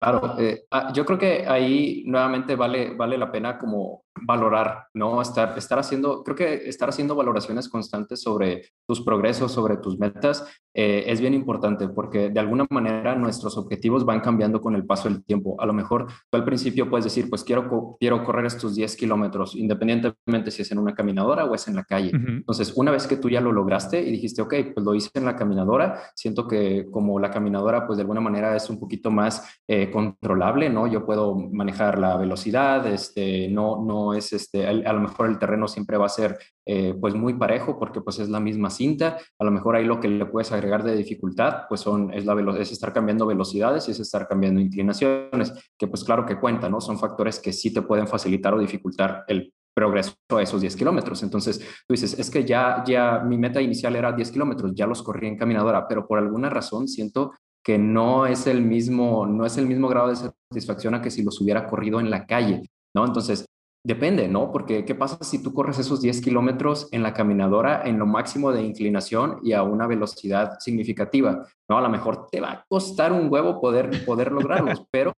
[0.00, 5.20] Claro, eh, ah, yo creo que ahí nuevamente vale, vale la pena como valorar, ¿no?
[5.20, 10.46] Estar, estar haciendo, creo que estar haciendo valoraciones constantes sobre tus progresos, sobre tus metas,
[10.78, 15.08] eh, es bien importante porque de alguna manera nuestros objetivos van cambiando con el paso
[15.08, 15.56] del tiempo.
[15.58, 19.56] A lo mejor tú al principio puedes decir, pues quiero, quiero correr estos 10 kilómetros,
[19.56, 22.10] independientemente si es en una caminadora o es en la calle.
[22.12, 25.24] Entonces, una vez que tú ya lo lograste y dijiste, ok, pues lo hice en
[25.24, 29.60] la caminadora, siento que como la caminadora, pues de alguna manera es un poquito más
[29.66, 30.86] eh, controlable, ¿no?
[30.86, 35.68] Yo puedo manejar la velocidad, este, no, no es este, a, lo mejor el terreno
[35.68, 39.44] siempre va a ser eh, pues muy parejo porque pues es la misma cinta, a
[39.44, 42.72] lo mejor ahí lo que le puedes agregar de dificultad pues son, es, la es
[42.72, 46.80] estar cambiando velocidades y es estar cambiando inclinaciones, que pues claro que cuenta, ¿no?
[46.80, 51.22] Son factores que sí te pueden facilitar o dificultar el progreso a esos 10 kilómetros.
[51.22, 55.02] Entonces, tú dices, es que ya, ya mi meta inicial era 10 kilómetros, ya los
[55.02, 59.58] corrí en caminadora, pero por alguna razón siento que no es el mismo, no es
[59.58, 62.62] el mismo grado de satisfacción a que si los hubiera corrido en la calle,
[62.94, 63.04] ¿no?
[63.04, 63.44] Entonces,
[63.86, 64.50] Depende, ¿no?
[64.50, 68.50] Porque ¿qué pasa si tú corres esos 10 kilómetros en la caminadora en lo máximo
[68.50, 71.46] de inclinación y a una velocidad significativa?
[71.68, 75.12] No, a lo mejor te va a costar un huevo poder, poder lograrlos, pero...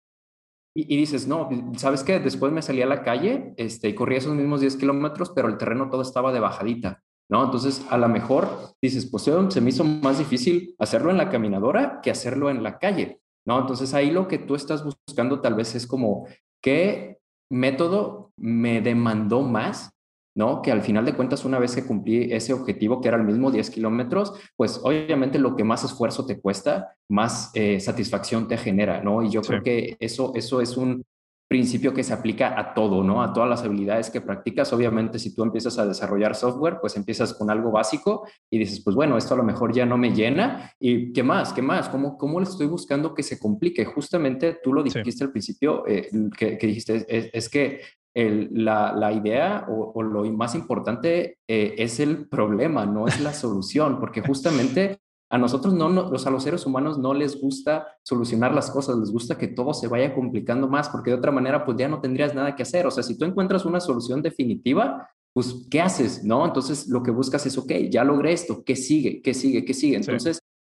[0.74, 2.18] Y, dices, no, ¿sabes qué?
[2.18, 5.58] Después me salí a la calle este, y corrí esos mismos 10 kilómetros, pero el
[5.58, 7.44] terreno todo estaba de bajadita, ¿no?
[7.44, 8.48] Entonces, a lo mejor
[8.82, 12.78] dices, pues se me hizo más difícil hacerlo en la caminadora que hacerlo en la
[12.78, 13.60] calle, ¿no?
[13.60, 16.26] Entonces, ahí lo que tú estás buscando tal vez es como,
[16.60, 19.90] ¿qué método me demandó más,
[20.34, 20.62] ¿no?
[20.62, 23.50] Que al final de cuentas, una vez que cumplí ese objetivo, que era el mismo
[23.50, 29.02] 10 kilómetros, pues obviamente lo que más esfuerzo te cuesta, más eh, satisfacción te genera,
[29.02, 29.22] ¿no?
[29.22, 31.04] Y yo creo que eso, eso es un,
[31.48, 33.22] principio que se aplica a todo, ¿no?
[33.22, 34.72] A todas las habilidades que practicas.
[34.72, 38.96] Obviamente, si tú empiezas a desarrollar software, pues empiezas con algo básico y dices, pues
[38.96, 40.72] bueno, esto a lo mejor ya no me llena.
[40.80, 41.52] ¿Y qué más?
[41.52, 41.88] ¿Qué más?
[41.88, 43.84] ¿Cómo, cómo le estoy buscando que se complique?
[43.84, 47.80] Justamente tú lo dijiste al principio, eh, que, dijiste, es, que
[48.14, 54.00] la, la, idea o, lo más importante eh, es el problema, no es la solución,
[54.00, 58.70] porque justamente a nosotros no, los, a los seres humanos no les gusta solucionar las
[58.70, 61.88] cosas, les gusta que todo se vaya complicando más, porque de otra manera pues ya
[61.88, 62.86] no tendrías nada que hacer.
[62.86, 66.24] O sea, si tú encuentras una solución definitiva, pues ¿qué haces?
[66.24, 66.46] ¿No?
[66.46, 69.20] Entonces lo que buscas es, ok, ya logré esto, ¿qué sigue?
[69.20, 69.64] ¿Qué sigue?
[69.64, 69.96] ¿Qué sigue?
[69.96, 70.38] Entonces,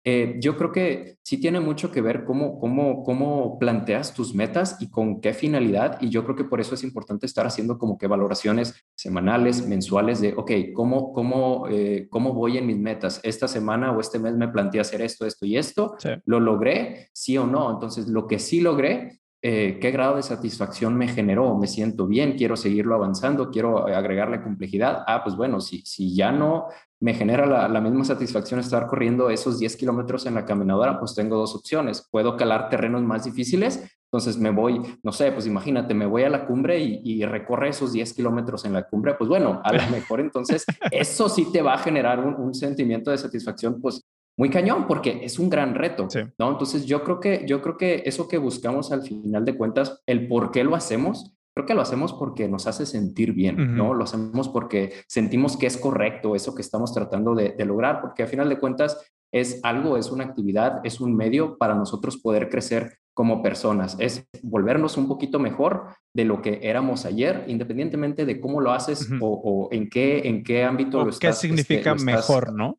[0.10, 4.78] eh, yo creo que sí tiene mucho que ver cómo, cómo, cómo planteas tus metas
[4.80, 5.98] y con qué finalidad.
[6.00, 10.22] Y yo creo que por eso es importante estar haciendo como que valoraciones semanales, mensuales
[10.22, 13.20] de, ok, ¿cómo, cómo, eh, cómo voy en mis metas?
[13.22, 15.98] Esta semana o este mes me planteé hacer esto, esto y esto.
[16.24, 17.10] ¿Lo logré?
[17.12, 17.70] Sí o no.
[17.70, 22.38] Entonces, lo que sí logré, eh, qué grado de satisfacción me generó, me siento bien,
[22.38, 25.06] quiero seguirlo avanzando, quiero agregarle complejidad.
[25.08, 26.68] Ah, pues bueno, si, si ya no
[27.00, 31.16] me genera la, la misma satisfacción estar corriendo esos 10 kilómetros en la caminadora, pues
[31.16, 32.06] tengo dos opciones.
[32.12, 36.30] Puedo calar terrenos más difíciles, entonces me voy, no sé, pues imagínate, me voy a
[36.30, 39.80] la cumbre y, y recorre esos 10 kilómetros en la cumbre, pues bueno, a lo
[39.92, 44.06] mejor entonces eso sí te va a generar un, un sentimiento de satisfacción, pues
[44.38, 46.52] muy cañón porque es un gran reto, ¿no?
[46.52, 50.28] Entonces yo creo que yo creo que eso que buscamos al final de cuentas, el
[50.28, 53.96] por qué lo hacemos, creo que lo hacemos porque nos hace sentir bien, ¿no?
[53.96, 58.30] Lo hacemos porque sentimos que es correcto eso que estamos tratando de, lograr, porque al
[58.30, 63.00] final de cuentas es algo, es una actividad, es un medio para nosotros poder crecer
[63.16, 68.62] como personas, es volvernos un poquito mejor de lo que éramos ayer, independientemente de cómo
[68.62, 71.20] lo haces o, en qué en qué ámbito lo estás.
[71.20, 72.78] ¿Qué este, significa mejor, no?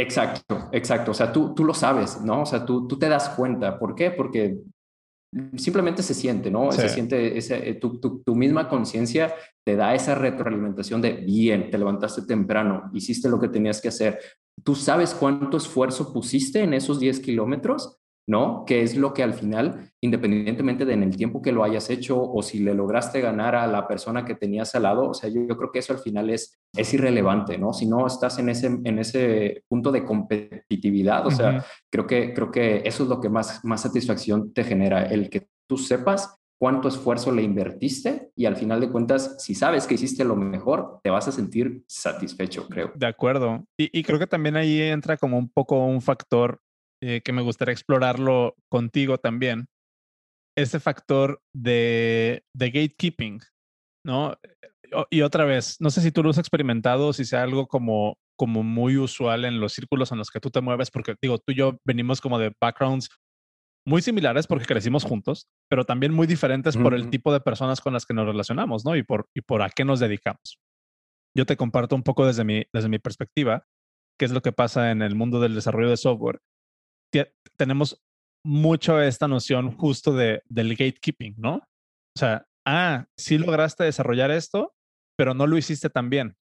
[0.00, 1.10] Exacto, exacto.
[1.10, 2.42] O sea, tú, tú lo sabes, ¿no?
[2.42, 3.78] O sea, tú, tú te das cuenta.
[3.78, 4.10] ¿Por qué?
[4.10, 4.58] Porque
[5.56, 6.72] simplemente se siente, ¿no?
[6.72, 9.34] Se siente, ese, eh, tu, tu, tu misma conciencia
[9.64, 14.18] te da esa retroalimentación de, bien, te levantaste temprano, hiciste lo que tenías que hacer.
[14.64, 17.99] Tú sabes cuánto esfuerzo pusiste en esos 10 kilómetros
[18.30, 18.64] ¿no?
[18.64, 22.22] Que es lo que al final, independientemente de en el tiempo que lo hayas hecho
[22.22, 25.48] o si le lograste ganar a la persona que tenías al lado, o sea, yo,
[25.48, 27.72] creo que eso al final es, es irrelevante, ¿no?
[27.72, 32.52] Si no estás en ese, en ese punto de competitividad, o sea, creo, que, creo
[32.52, 36.86] que eso es lo que más, más satisfacción te genera, el que tú sepas cuánto
[36.86, 41.10] esfuerzo le invertiste y al final de cuentas, si sabes que hiciste lo mejor, te
[41.10, 42.92] vas a sentir satisfecho, creo.
[42.94, 43.64] De acuerdo.
[43.76, 46.60] Y, y creo que también ahí entra como un poco un factor
[47.02, 49.66] eh, que me gustaría explorarlo contigo también,
[50.56, 53.40] ese factor de, de gatekeeping,
[54.04, 54.36] ¿no?
[55.10, 58.62] Y otra vez, no sé si tú lo has experimentado si sea algo como, como
[58.62, 61.56] muy usual en los círculos en los que tú te mueves, porque digo, tú y
[61.56, 63.08] yo venimos como de backgrounds
[63.86, 67.92] muy similares porque crecimos juntos, pero también muy diferentes por el tipo de personas con
[67.92, 68.96] las que nos relacionamos, ¿no?
[68.96, 70.58] Y por, y por a qué nos dedicamos.
[71.36, 73.64] Yo te comparto un poco desde mi, desde mi perspectiva,
[74.18, 76.40] qué es lo que pasa en el mundo del desarrollo de software
[77.56, 78.02] tenemos
[78.44, 81.56] mucho esta noción justo de, del gatekeeping, ¿no?
[81.56, 84.74] O sea, ah, sí lograste desarrollar esto,
[85.16, 86.36] pero no lo hiciste tan bien.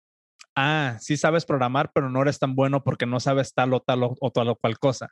[0.56, 4.02] Ah, sí sabes programar, pero no eres tan bueno porque no sabes tal o tal
[4.02, 5.10] o, tal o cual cosa.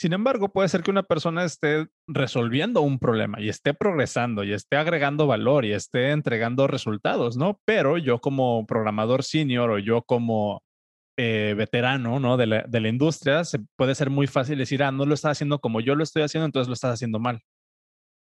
[0.00, 4.52] Sin embargo, puede ser que una persona esté resolviendo un problema y esté progresando y
[4.52, 7.60] esté agregando valor y esté entregando resultados, ¿no?
[7.66, 10.62] Pero yo como programador senior o yo como
[11.22, 12.38] eh, veterano ¿no?
[12.38, 15.82] de, la, industria, se puede ser muy fácil decir, ah, no lo estás haciendo como
[15.82, 17.42] yo lo estoy haciendo, entonces lo estás haciendo mal.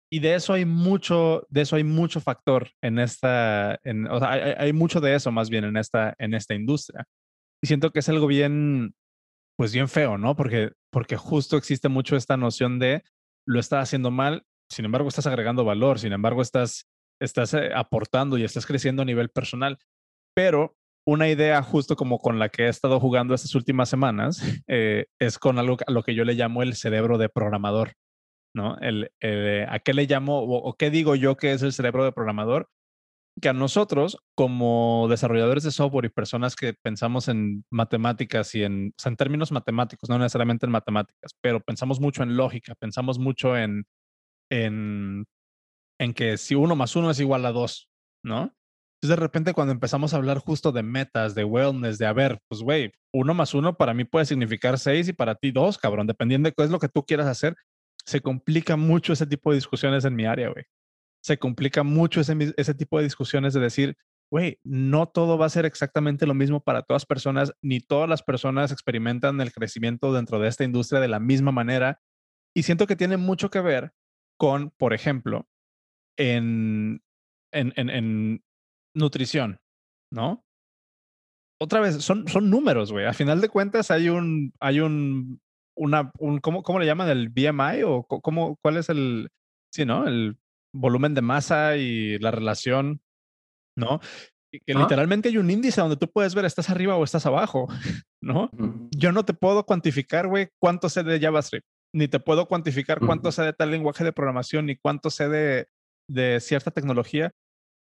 [0.10, 4.32] Y de eso hay mucho, de eso hay mucho factor en esta, en, o sea,
[4.32, 7.04] hay, hay, mucho de eso más bien en esta, en esta industria.
[7.62, 8.96] Y siento que es algo bien,
[9.58, 10.38] pues bien feo, ¿no?
[10.38, 13.04] Porque, porque justo existe mucho esta noción de
[13.46, 16.88] lo estás haciendo mal, sin embargo estás agregando valor, sin embargo estás,
[17.22, 19.78] estás eh, aportando y estás creciendo a nivel personal.
[20.34, 20.77] Pero
[21.08, 25.40] una idea justo como con la que he estado jugando estas últimas semanas eh, es
[25.40, 27.94] con algo a lo que yo le llamo el cerebro de programador,
[28.54, 28.78] ¿no?
[28.80, 29.10] El,
[29.70, 32.70] ¿A qué le llamo o, qué digo yo que es el cerebro de programador?
[33.42, 38.94] Que a nosotros, como desarrolladores de software y personas que pensamos en matemáticas y en,
[39.06, 43.86] en términos matemáticos, no necesariamente en matemáticas, pero pensamos mucho en lógica, pensamos mucho en,
[44.52, 45.26] en,
[46.02, 47.88] en que si uno más uno es igual a dos,
[48.26, 48.54] ¿no?
[48.98, 52.40] Entonces, de repente, cuando empezamos a hablar justo de metas, de wellness, de a ver,
[52.48, 56.08] pues, güey, uno más uno para mí puede significar seis y para ti dos, cabrón,
[56.08, 57.56] dependiendo de qué es lo que tú quieras hacer,
[58.06, 60.66] se complica mucho ese tipo de discusiones en mi área, güey.
[61.22, 63.98] Se complica mucho ese, ese tipo de discusiones de decir,
[64.32, 68.24] güey, no todo va a ser exactamente lo mismo para todas personas, ni todas las
[68.24, 72.02] personas experimentan el crecimiento dentro de esta industria de la misma manera.
[72.56, 73.94] Y siento que tiene mucho que ver
[74.38, 75.48] con, por ejemplo,
[76.18, 77.02] en,
[77.52, 78.44] en, en,
[78.98, 79.60] nutrición,
[80.12, 80.44] ¿no?
[81.60, 83.06] Otra vez, son, son números, güey.
[83.06, 85.40] A final de cuentas hay un, hay un,
[85.76, 87.10] una, un, ¿cómo, ¿cómo le llaman?
[87.10, 87.84] ¿El BMI?
[87.84, 89.30] ¿O cómo, cuál es el,
[89.74, 90.08] sí, ¿no?
[90.08, 90.38] El
[90.74, 93.02] volumen de masa y la relación,
[93.76, 94.00] ¿no?
[94.66, 97.68] que literalmente hay un índice donde tú puedes ver estás arriba o estás abajo,
[98.22, 98.50] ¿no?
[98.96, 103.32] Yo no te puedo cuantificar, güey, cuánto sé de JavaScript, ni te puedo cuantificar cuánto
[103.32, 105.68] sé de tal lenguaje de programación, ni cuánto sé de,
[106.10, 107.32] de cierta tecnología,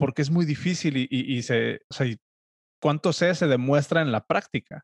[0.01, 2.07] porque es muy difícil y, se, o sea,
[2.81, 4.83] cuánto sé se demuestra en la práctica.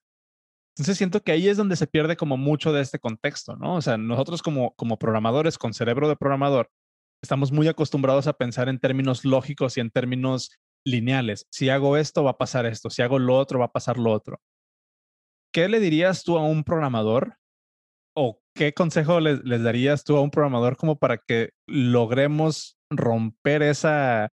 [0.75, 3.77] Entonces siento que ahí es donde se pierde como mucho de este contexto, ¿no?
[3.77, 6.69] O sea, nosotros como, como programadores con cerebro de programador
[7.23, 10.51] estamos muy acostumbrados a pensar en términos lógicos y en términos
[10.85, 11.47] lineales.
[11.49, 12.91] Si hago esto, va a pasar esto.
[12.91, 14.39] Si hago lo otro, va a pasar lo otro.
[15.51, 17.37] ¿Qué le dirías tú a un programador?
[18.15, 23.63] O ¿qué consejo les, les, darías tú a un programador como para que logremos romper
[23.63, 24.29] esa,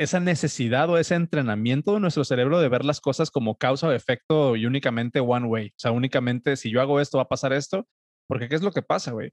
[0.00, 3.92] esa necesidad o ese entrenamiento de nuestro cerebro de ver las cosas como causa o
[3.92, 5.68] efecto y únicamente one way?
[5.68, 7.86] O sea, únicamente si yo hago esto va a pasar esto.
[8.28, 9.32] Porque ¿qué es lo que pasa, güey?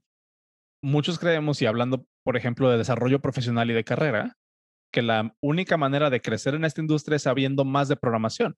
[0.82, 4.36] Muchos creemos, y hablando, por ejemplo, de desarrollo profesional y de carrera,
[4.92, 8.56] que la única manera de crecer en esta industria es sabiendo más de programación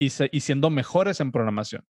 [0.00, 1.84] y, siendo mejores en programación.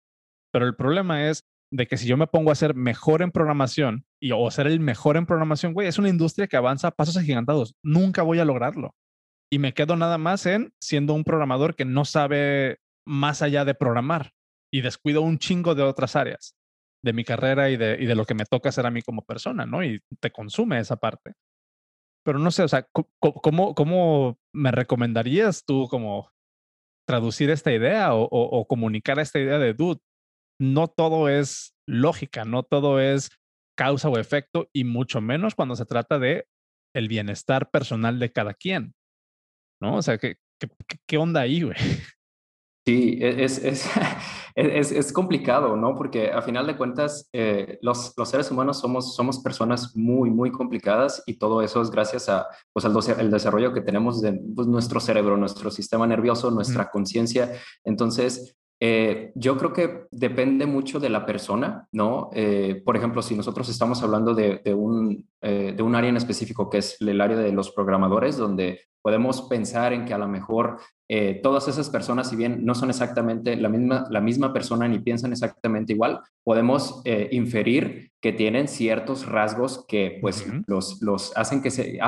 [0.53, 4.05] Pero el problema es de que si yo me pongo a ser mejor en programación
[4.21, 7.17] y, o ser el mejor en programación, güey, es una industria que avanza a pasos
[7.17, 7.77] agigantados.
[7.85, 8.95] Nunca voy a lograrlo.
[9.53, 13.75] Y me quedo nada más en siendo un programador que no sabe más allá de
[13.75, 14.33] programar
[14.73, 16.55] y descuido un chingo de otras áreas
[17.03, 19.23] de mi carrera y de, y de lo que me toca hacer a mí como
[19.23, 19.83] persona, ¿no?
[19.83, 21.33] Y te consume esa parte.
[22.25, 22.87] Pero no sé, o sea,
[23.19, 26.31] ¿cómo, cómo me recomendarías tú como
[27.09, 30.01] traducir esta idea o, o comunicar esta idea de, dude,
[30.61, 33.31] no todo es lógica, no todo es
[33.77, 36.47] causa o efecto, y mucho menos cuando se trata de
[36.95, 38.95] el bienestar personal de cada quien.
[39.81, 39.97] ¿No?
[39.97, 40.37] O sea, ¿qué,
[41.07, 41.77] qué, onda ahí, güey?
[42.87, 43.59] Sí, e, es,
[44.55, 45.95] es, es, complicado, ¿no?
[45.95, 50.51] Porque a final de cuentas, eh, los, los, seres humanos somos, somos personas muy, muy
[50.51, 55.01] complicadas y todo eso es gracias a, pues, al, desarrollo que tenemos de pues, nuestro
[55.01, 57.53] cerebro, nuestro sistema nervioso, nuestra conciencia.
[57.85, 62.31] Entonces, eh, yo creo que depende mucho de la persona, ¿no?
[62.33, 66.71] Eh, por ejemplo, si nosotros estamos hablando de, un, eh, de un área en específico,
[66.71, 70.79] que es el área de los programadores, donde podemos pensar en que a lo mejor
[71.09, 74.99] eh, todas esas personas, si bien no son exactamente la misma, la misma persona ni
[74.99, 81.63] piensan exactamente igual, podemos eh, inferir que tienen ciertos rasgos que pues los, los hacen
[81.63, 81.99] que se,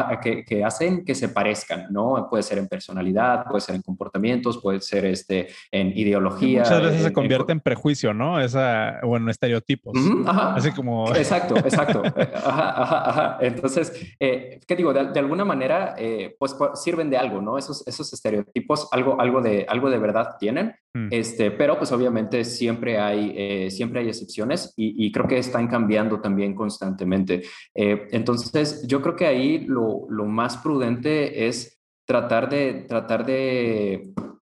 [0.47, 2.27] que, hacen que se parezcan, ¿no?
[2.29, 6.61] Puede ser en personalidad, puede ser en comportamientos, puede ser este, en ideología.
[6.61, 8.41] muchas veces se convierte en, prejuicio, ¿no?
[8.41, 9.95] Esa, o en estereotipos.
[10.27, 11.15] Así como...
[11.23, 12.03] Exacto, exacto.
[12.05, 13.39] ajá, ajá, ajá.
[13.41, 14.93] Entonces, eh, ¿qué digo?
[14.93, 15.95] De, alguna manera,
[16.39, 17.57] pues sirven de algo, ¿no?
[17.57, 21.09] Esos, esos estereotipos algo, algo, de, algo de verdad tienen, mm.
[21.11, 26.21] este, pero pues obviamente siempre hay, eh, siempre hay excepciones y, creo que están cambiando
[26.21, 27.43] también constantemente.
[27.75, 34.13] Eh, entonces, yo creo que ahí lo, lo, más prudente es tratar de, tratar de,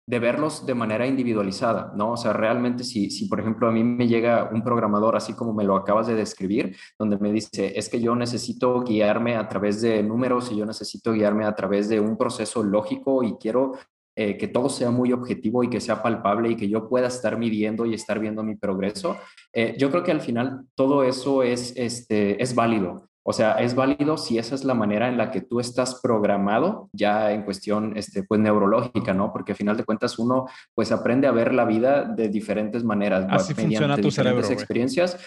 [0.07, 2.11] de verlos de manera individualizada, ¿no?
[2.11, 5.53] O sea, realmente si, si, por ejemplo, a mí me llega un programador así como
[5.53, 9.81] me lo acabas de describir, donde me dice, es que yo necesito guiarme a través
[9.81, 13.73] de números y yo necesito guiarme a través de un proceso lógico y quiero
[14.15, 17.37] eh, que todo sea muy objetivo y que sea palpable y que yo pueda estar
[17.37, 19.17] midiendo y estar viendo mi progreso,
[19.53, 23.09] eh, yo creo que al final todo eso es, este, es válido.
[23.27, 26.89] O sea, es válido si esa es la manera en la que tú estás programado,
[26.93, 29.33] ya en cuestión este, pues, neurológica, ¿no?
[29.33, 30.45] Porque al final de cuentas uno
[30.75, 33.25] pues aprende a ver la vida de diferentes maneras.
[33.29, 34.47] Así funciona tu cerebro.
[34.47, 35.17] experiencias.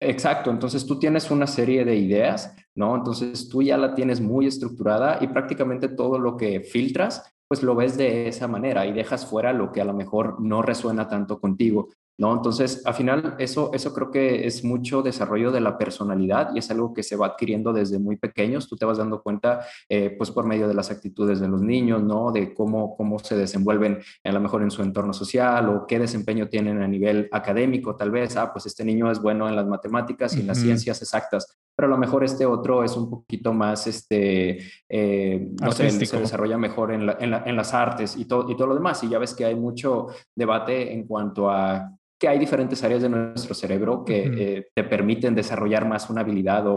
[0.00, 2.94] Exacto, entonces tú tienes una serie de ideas, ¿no?
[2.94, 7.74] Entonces tú ya la tienes muy estructurada y prácticamente todo lo que filtras pues lo
[7.74, 11.40] ves de esa manera y dejas fuera lo que a lo mejor no resuena tanto
[11.40, 11.88] contigo.
[12.18, 12.34] ¿no?
[12.34, 16.70] Entonces, al final, eso, eso creo que es mucho desarrollo de la personalidad y es
[16.70, 18.68] algo que se va adquiriendo desde muy pequeños.
[18.68, 22.02] Tú te vas dando cuenta, eh, pues, por medio de las actitudes de los niños,
[22.02, 22.32] ¿no?
[22.32, 26.48] De cómo, cómo se desenvuelven a lo mejor en su entorno social o qué desempeño
[26.48, 28.36] tienen a nivel académico, tal vez.
[28.36, 31.86] Ah, pues este niño es bueno en las matemáticas y en las ciencias exactas, pero
[31.86, 34.58] a lo mejor este otro es un poquito más, este,
[34.88, 38.74] eh, no sé, se desarrolla mejor en, en las artes y todo, y todo lo
[38.74, 39.04] demás.
[39.04, 43.08] Y ya ves que hay mucho debate en cuanto a que hay diferentes áreas de
[43.08, 46.74] nuestro cerebro que eh, te permiten desarrollar más una habilidad o,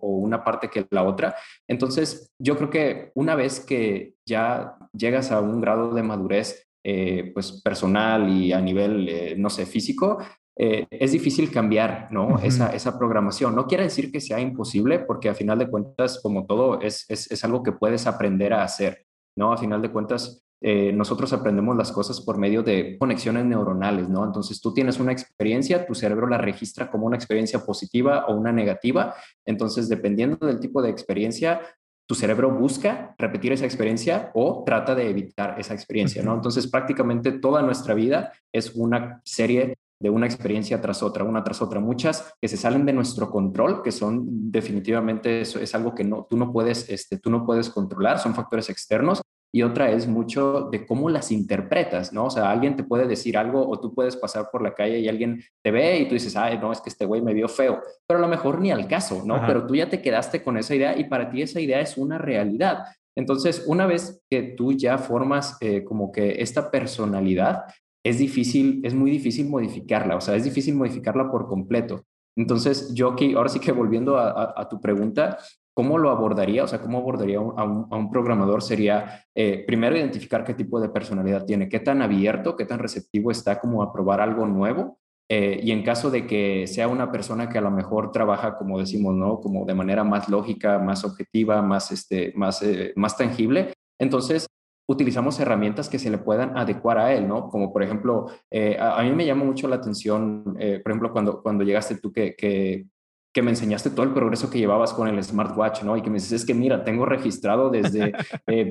[0.00, 1.34] una parte que la otra.
[1.68, 7.30] Entonces, yo creo que una vez que ya llegas a un grado de madurez, eh,
[7.34, 10.18] pues personal y a nivel, eh, no sé, físico,
[10.56, 12.38] es difícil cambiar, ¿no?
[12.42, 13.54] esa, esa programación.
[13.54, 17.30] No quiere decir que sea imposible, porque a final de cuentas, como todo, es, es,
[17.30, 19.52] es algo que puedes aprender a hacer, ¿no?
[19.52, 24.24] A final de cuentas, eh, nosotros aprendemos las cosas por medio de conexiones neuronales, ¿no?
[24.24, 28.52] Entonces tú tienes una experiencia, tu cerebro la registra como una experiencia positiva o una
[28.52, 29.14] negativa.
[29.46, 31.62] Entonces, dependiendo del tipo de experiencia,
[32.06, 36.34] tu cerebro busca repetir esa experiencia o trata de evitar esa experiencia, ¿no?
[36.34, 41.60] Entonces, prácticamente toda nuestra vida es una serie de una experiencia tras otra, una tras
[41.60, 46.04] otra, muchas que se salen de nuestro control, que son definitivamente eso es algo que
[46.04, 49.20] no tú no puedes este tú no puedes controlar, son factores externos
[49.52, 52.26] y otra es mucho de cómo las interpretas, ¿no?
[52.26, 55.08] O sea, alguien te puede decir algo o tú puedes pasar por la calle y
[55.08, 57.80] alguien te ve y tú dices, ay, no, es que este güey me vio feo,
[58.06, 59.42] pero a lo mejor ni al caso, ¿no?
[59.46, 62.16] Pero tú ya te quedaste con esa idea y para ti esa idea es una
[62.16, 62.84] realidad.
[63.16, 67.64] Entonces, una vez que tú ya formas eh, como que esta personalidad,
[68.04, 72.04] es difícil, es muy difícil modificarla, o sea, es difícil modificarla por completo.
[72.36, 75.38] Entonces, yo aquí, ahora sí que volviendo a, tu pregunta,
[75.74, 76.64] ¿cómo lo abordaría?
[76.64, 78.62] O sea, ¿cómo abordaría a un, programador?
[78.62, 83.30] Sería, eh, primero, identificar qué tipo de personalidad tiene, qué tan abierto, qué tan receptivo
[83.30, 84.98] está como a probar algo nuevo.
[85.28, 88.80] Eh, y en caso de que sea una persona que a lo mejor trabaja, como
[88.80, 89.40] decimos, ¿no?
[89.40, 94.46] Como de manera más lógica, más objetiva, más, este, más, eh, más tangible, entonces
[94.90, 97.48] utilizamos herramientas que se le puedan adecuar a él, ¿no?
[97.48, 101.40] Como por ejemplo, eh, a, mí me llama mucho la atención, eh, por ejemplo, cuando,
[101.42, 102.86] cuando llegaste tú que, que,
[103.32, 105.96] que, me enseñaste todo el progreso que llevabas con el smartwatch, ¿no?
[105.96, 108.12] Y que me dices, es que mira, tengo registrado desde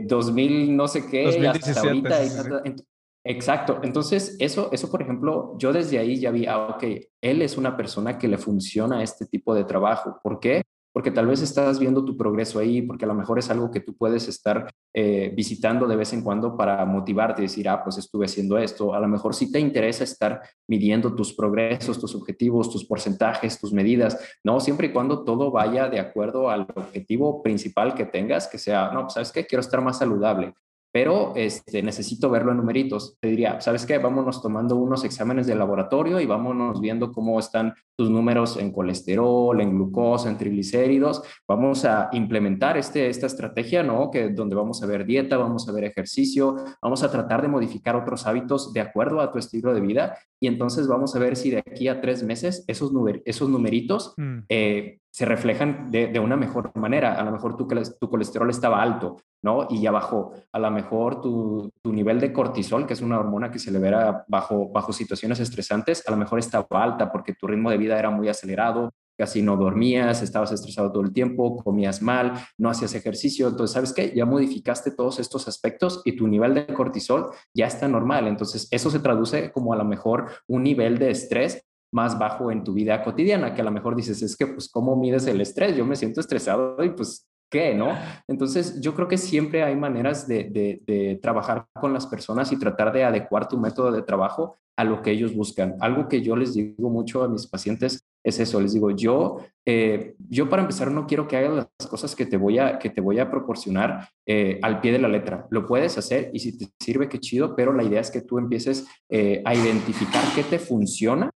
[0.06, 2.84] 2000 eh, no sé qué 2017, hasta ahorita.
[3.24, 3.80] Exacto.
[3.84, 6.84] Entonces, eso, eso, por ejemplo, yo desde ahí ya vi, ah, ok,
[7.22, 10.20] él es una persona que le funciona este tipo de trabajo.
[10.22, 10.64] ¿Por qué?
[10.92, 13.80] Porque tal vez estás viendo tu progreso ahí, porque a lo mejor es algo que
[13.80, 17.98] tú puedes estar eh, visitando de vez en cuando para motivarte y decir, ah, pues
[17.98, 18.94] estuve haciendo esto.
[18.94, 23.72] A lo mejor sí te interesa estar midiendo tus progresos, tus objetivos, tus porcentajes, tus
[23.72, 24.60] medidas, ¿no?
[24.60, 29.04] Siempre y cuando todo vaya de acuerdo al objetivo principal que tengas, que sea, no,
[29.04, 30.54] pues sabes qué, quiero estar más saludable
[30.92, 33.18] pero este, necesito verlo en numeritos.
[33.20, 33.98] Te diría, ¿sabes qué?
[33.98, 39.60] Vámonos tomando unos exámenes de laboratorio y vámonos viendo cómo están tus números en colesterol,
[39.62, 41.22] en glucosa, en triglicéridos.
[41.48, 44.10] Vamos a implementar este, esta estrategia, ¿no?
[44.10, 47.96] Que donde vamos a ver dieta, vamos a ver ejercicio, vamos a tratar de modificar
[47.96, 51.52] otros hábitos de acuerdo a tu estilo de vida y entonces vamos a ver si
[51.52, 52.92] de aquí a tres meses esos,
[53.26, 54.40] esos numeritos mm.
[54.48, 57.20] eh, se reflejan de, una mejor manera.
[57.20, 59.68] A lo mejor tu, tu colesterol estaba alto, ¿no?
[59.70, 60.34] Y ya bajó.
[60.52, 64.24] A lo mejor tu, nivel de cortisol, que es una hormona que se le verá
[64.28, 68.12] bajo, bajo situaciones estresantes, a lo mejor estaba alta porque tu ritmo de vida era
[68.12, 73.50] muy acelerado, casi no dormías, estabas estresado todo el tiempo, comías mal, no hacías ejercicio.
[73.50, 74.14] Entonces, ¿sabes qué?
[74.16, 78.28] Ya modificaste todos estos aspectos y tu nivel de cortisol ya está normal.
[78.28, 82.64] Entonces, eso se traduce como a lo mejor un nivel de estrés más bajo en
[82.64, 85.76] tu vida cotidiana, que a lo mejor dices, es que pues, ¿cómo mides el estrés?
[85.76, 87.74] Yo me siento estresado y pues, ¿qué?
[87.74, 87.98] ¿No?
[88.28, 93.04] Entonces, yo creo que siempre hay maneras de, trabajar con las personas y tratar de
[93.04, 95.76] adecuar tu método de trabajo a lo que ellos buscan.
[95.82, 100.16] Algo que yo les digo mucho a mis pacientes es eso, les digo, yo, eh,
[100.30, 103.02] yo para empezar no quiero que hagas las cosas que te voy a, que te
[103.02, 105.48] voy a proporcionar eh, al pie de la letra.
[105.50, 108.38] Lo puedes hacer y si te sirve, qué chido, pero la idea es que tú
[108.38, 111.30] empieces eh, a identificar qué te funciona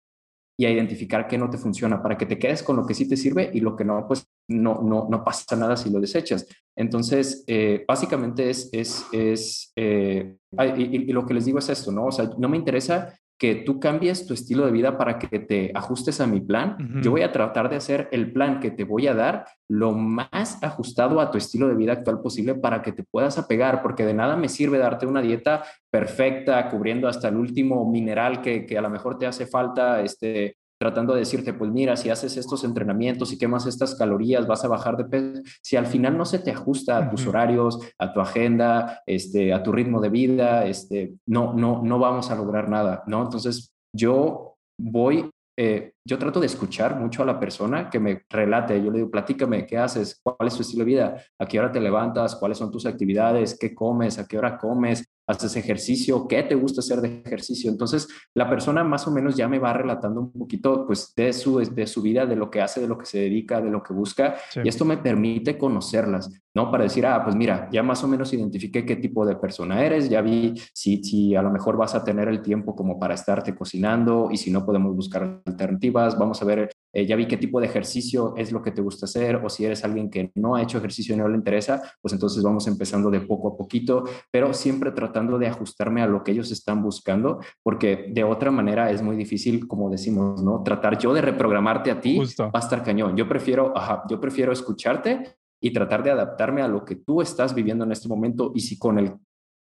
[0.58, 3.08] y a identificar qué no te funciona para que te quedes con lo que sí
[3.08, 6.48] te sirve y lo que no, pues no, no, no pasa nada si lo desechas.
[6.76, 10.36] Entonces, eh, básicamente es, es, es eh,
[10.76, 12.06] y, lo que les digo es esto, ¿no?
[12.06, 15.70] O sea, no me interesa que tú cambies tu estilo de vida para que te
[15.76, 16.78] ajustes a mi plan.
[17.02, 20.64] Yo voy a tratar de hacer el plan que te voy a dar lo más
[20.64, 24.14] ajustado a tu estilo de vida actual posible para que te puedas apegar, porque de
[24.14, 28.82] nada me sirve darte una dieta perfecta, cubriendo hasta el último mineral que, que a
[28.82, 33.32] lo mejor te hace falta, este, tratando de decirte, pues mira, si haces estos entrenamientos
[33.32, 35.42] y quemas estas calorías, vas a bajar de peso.
[35.62, 39.64] Si al final no se te ajusta a tus horarios, a tu agenda, este, a
[39.64, 43.24] tu ritmo de vida, este, no, no, no vamos a lograr nada, ¿no?
[43.24, 48.84] Entonces, yo voy eh, yo trato de escuchar mucho a la persona que me relate.
[48.84, 50.20] Yo le digo, platícame, ¿qué haces?
[50.22, 51.18] ¿Cuál es tu estilo de vida?
[51.40, 52.36] ¿A qué hora te levantas?
[52.36, 53.58] ¿Cuáles son tus actividades?
[53.58, 54.20] ¿Qué comes?
[54.20, 55.06] ¿A qué hora comes?
[55.26, 56.28] ¿Haces ejercicio?
[56.28, 57.72] ¿Qué te gusta hacer de ejercicio?
[57.72, 61.60] Entonces, la persona más o menos ya me va relatando un poquito pues, de, su,
[61.60, 63.94] de su vida, de lo que hace, de lo que se dedica, de lo que
[63.94, 64.36] busca.
[64.62, 66.70] Y esto me permite conocerlas, ¿no?
[66.70, 70.10] Para decir, ah, pues mira, ya más o menos identifiqué qué tipo de persona eres,
[70.10, 73.56] ya vi si, si a lo mejor vas a tener el tiempo como para estarte
[73.56, 77.60] cocinando y si no podemos buscar alternativas, vamos a ver eh, ya vi qué tipo
[77.60, 80.62] de ejercicio es lo que te gusta hacer o si eres alguien que no ha
[80.62, 84.54] hecho ejercicio y no le interesa, pues entonces vamos empezando de poco a poquito, pero
[84.54, 89.02] siempre tratando de ajustarme a lo que ellos están buscando, porque de otra manera es
[89.02, 90.62] muy difícil, como decimos, ¿no?
[90.62, 93.18] Tratar yo de reprogramarte a ti va a estar cañón.
[93.18, 97.56] Yo prefiero, ajá, yo prefiero escucharte y tratar de adaptarme a lo que tú estás
[97.56, 99.14] viviendo en este momento y si con el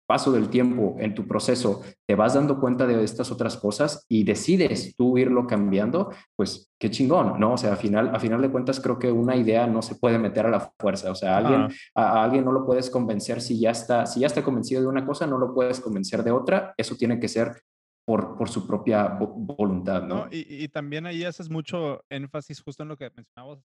[0.05, 4.23] paso del tiempo en tu proceso te vas dando cuenta de estas otras cosas y
[4.23, 7.53] decides tú irlo cambiando, pues qué chingón, ¿no?
[7.53, 10.19] O sea, a final, a final de cuentas creo que una idea no se puede
[10.19, 13.59] meter a la fuerza, o sea, a alguien, a, alguien no lo puedes convencer si
[13.59, 16.73] ya está, si ya está convencido de una cosa, no lo puedes convencer de otra,
[16.77, 17.61] eso tiene que ser
[18.05, 20.27] por, por su propia voluntad, ¿no?
[20.29, 23.63] y, y, también ahí haces mucho énfasis justo en lo que mencionabas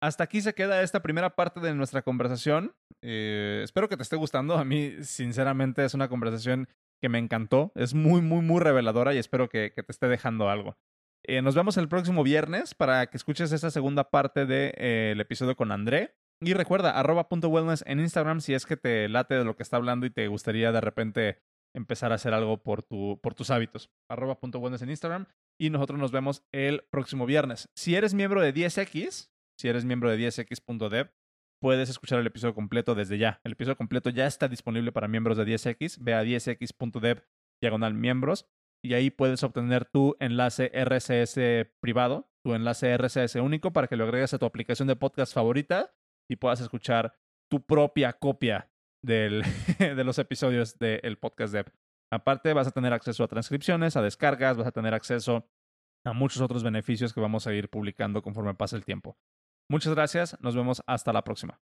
[0.00, 2.74] hasta aquí se queda esta primera parte de nuestra conversación.
[3.02, 4.56] Eh, espero que te esté gustando.
[4.56, 6.68] A mí, sinceramente, es una conversación
[7.00, 7.72] que me encantó.
[7.74, 10.76] Es muy, muy, muy reveladora y espero que, te esté dejando algo.
[11.24, 15.16] Eh, nos vemos el próximo viernes para que escuches esta segunda parte del de, eh,
[15.18, 16.14] episodio con André.
[16.40, 19.78] Y recuerda, arroba wellness en Instagram si es que te late de lo que está
[19.78, 21.38] hablando y te gustaría de repente
[21.74, 23.90] empezar a hacer algo por, tu, por tus hábitos.
[24.10, 25.26] Arroba punto wellness en Instagram.
[25.58, 27.70] y nosotros nos vemos el próximo viernes.
[27.74, 31.10] Si eres miembro de 10X, si eres miembro de 10X.dev,
[31.60, 33.40] puedes escuchar el episodio completo desde ya.
[33.44, 35.98] El episodio completo ya está disponible para miembros de 10X.
[36.00, 37.24] Ve a 10X.dev
[37.60, 38.46] diagonal miembros
[38.84, 44.04] y ahí puedes obtener tu enlace RSS privado, tu enlace RSS único para que lo
[44.04, 45.94] agregues a tu aplicación de podcast favorita
[46.30, 47.14] y puedas escuchar
[47.50, 48.70] tu propia copia
[49.02, 51.72] de los episodios del podcast Dev.
[52.12, 55.48] Aparte, vas a tener acceso a transcripciones, a descargas, vas a tener acceso
[56.04, 59.16] a muchos otros beneficios que vamos a ir publicando conforme pase el tiempo.
[59.68, 61.60] Muchas gracias, nos vemos hasta la próxima.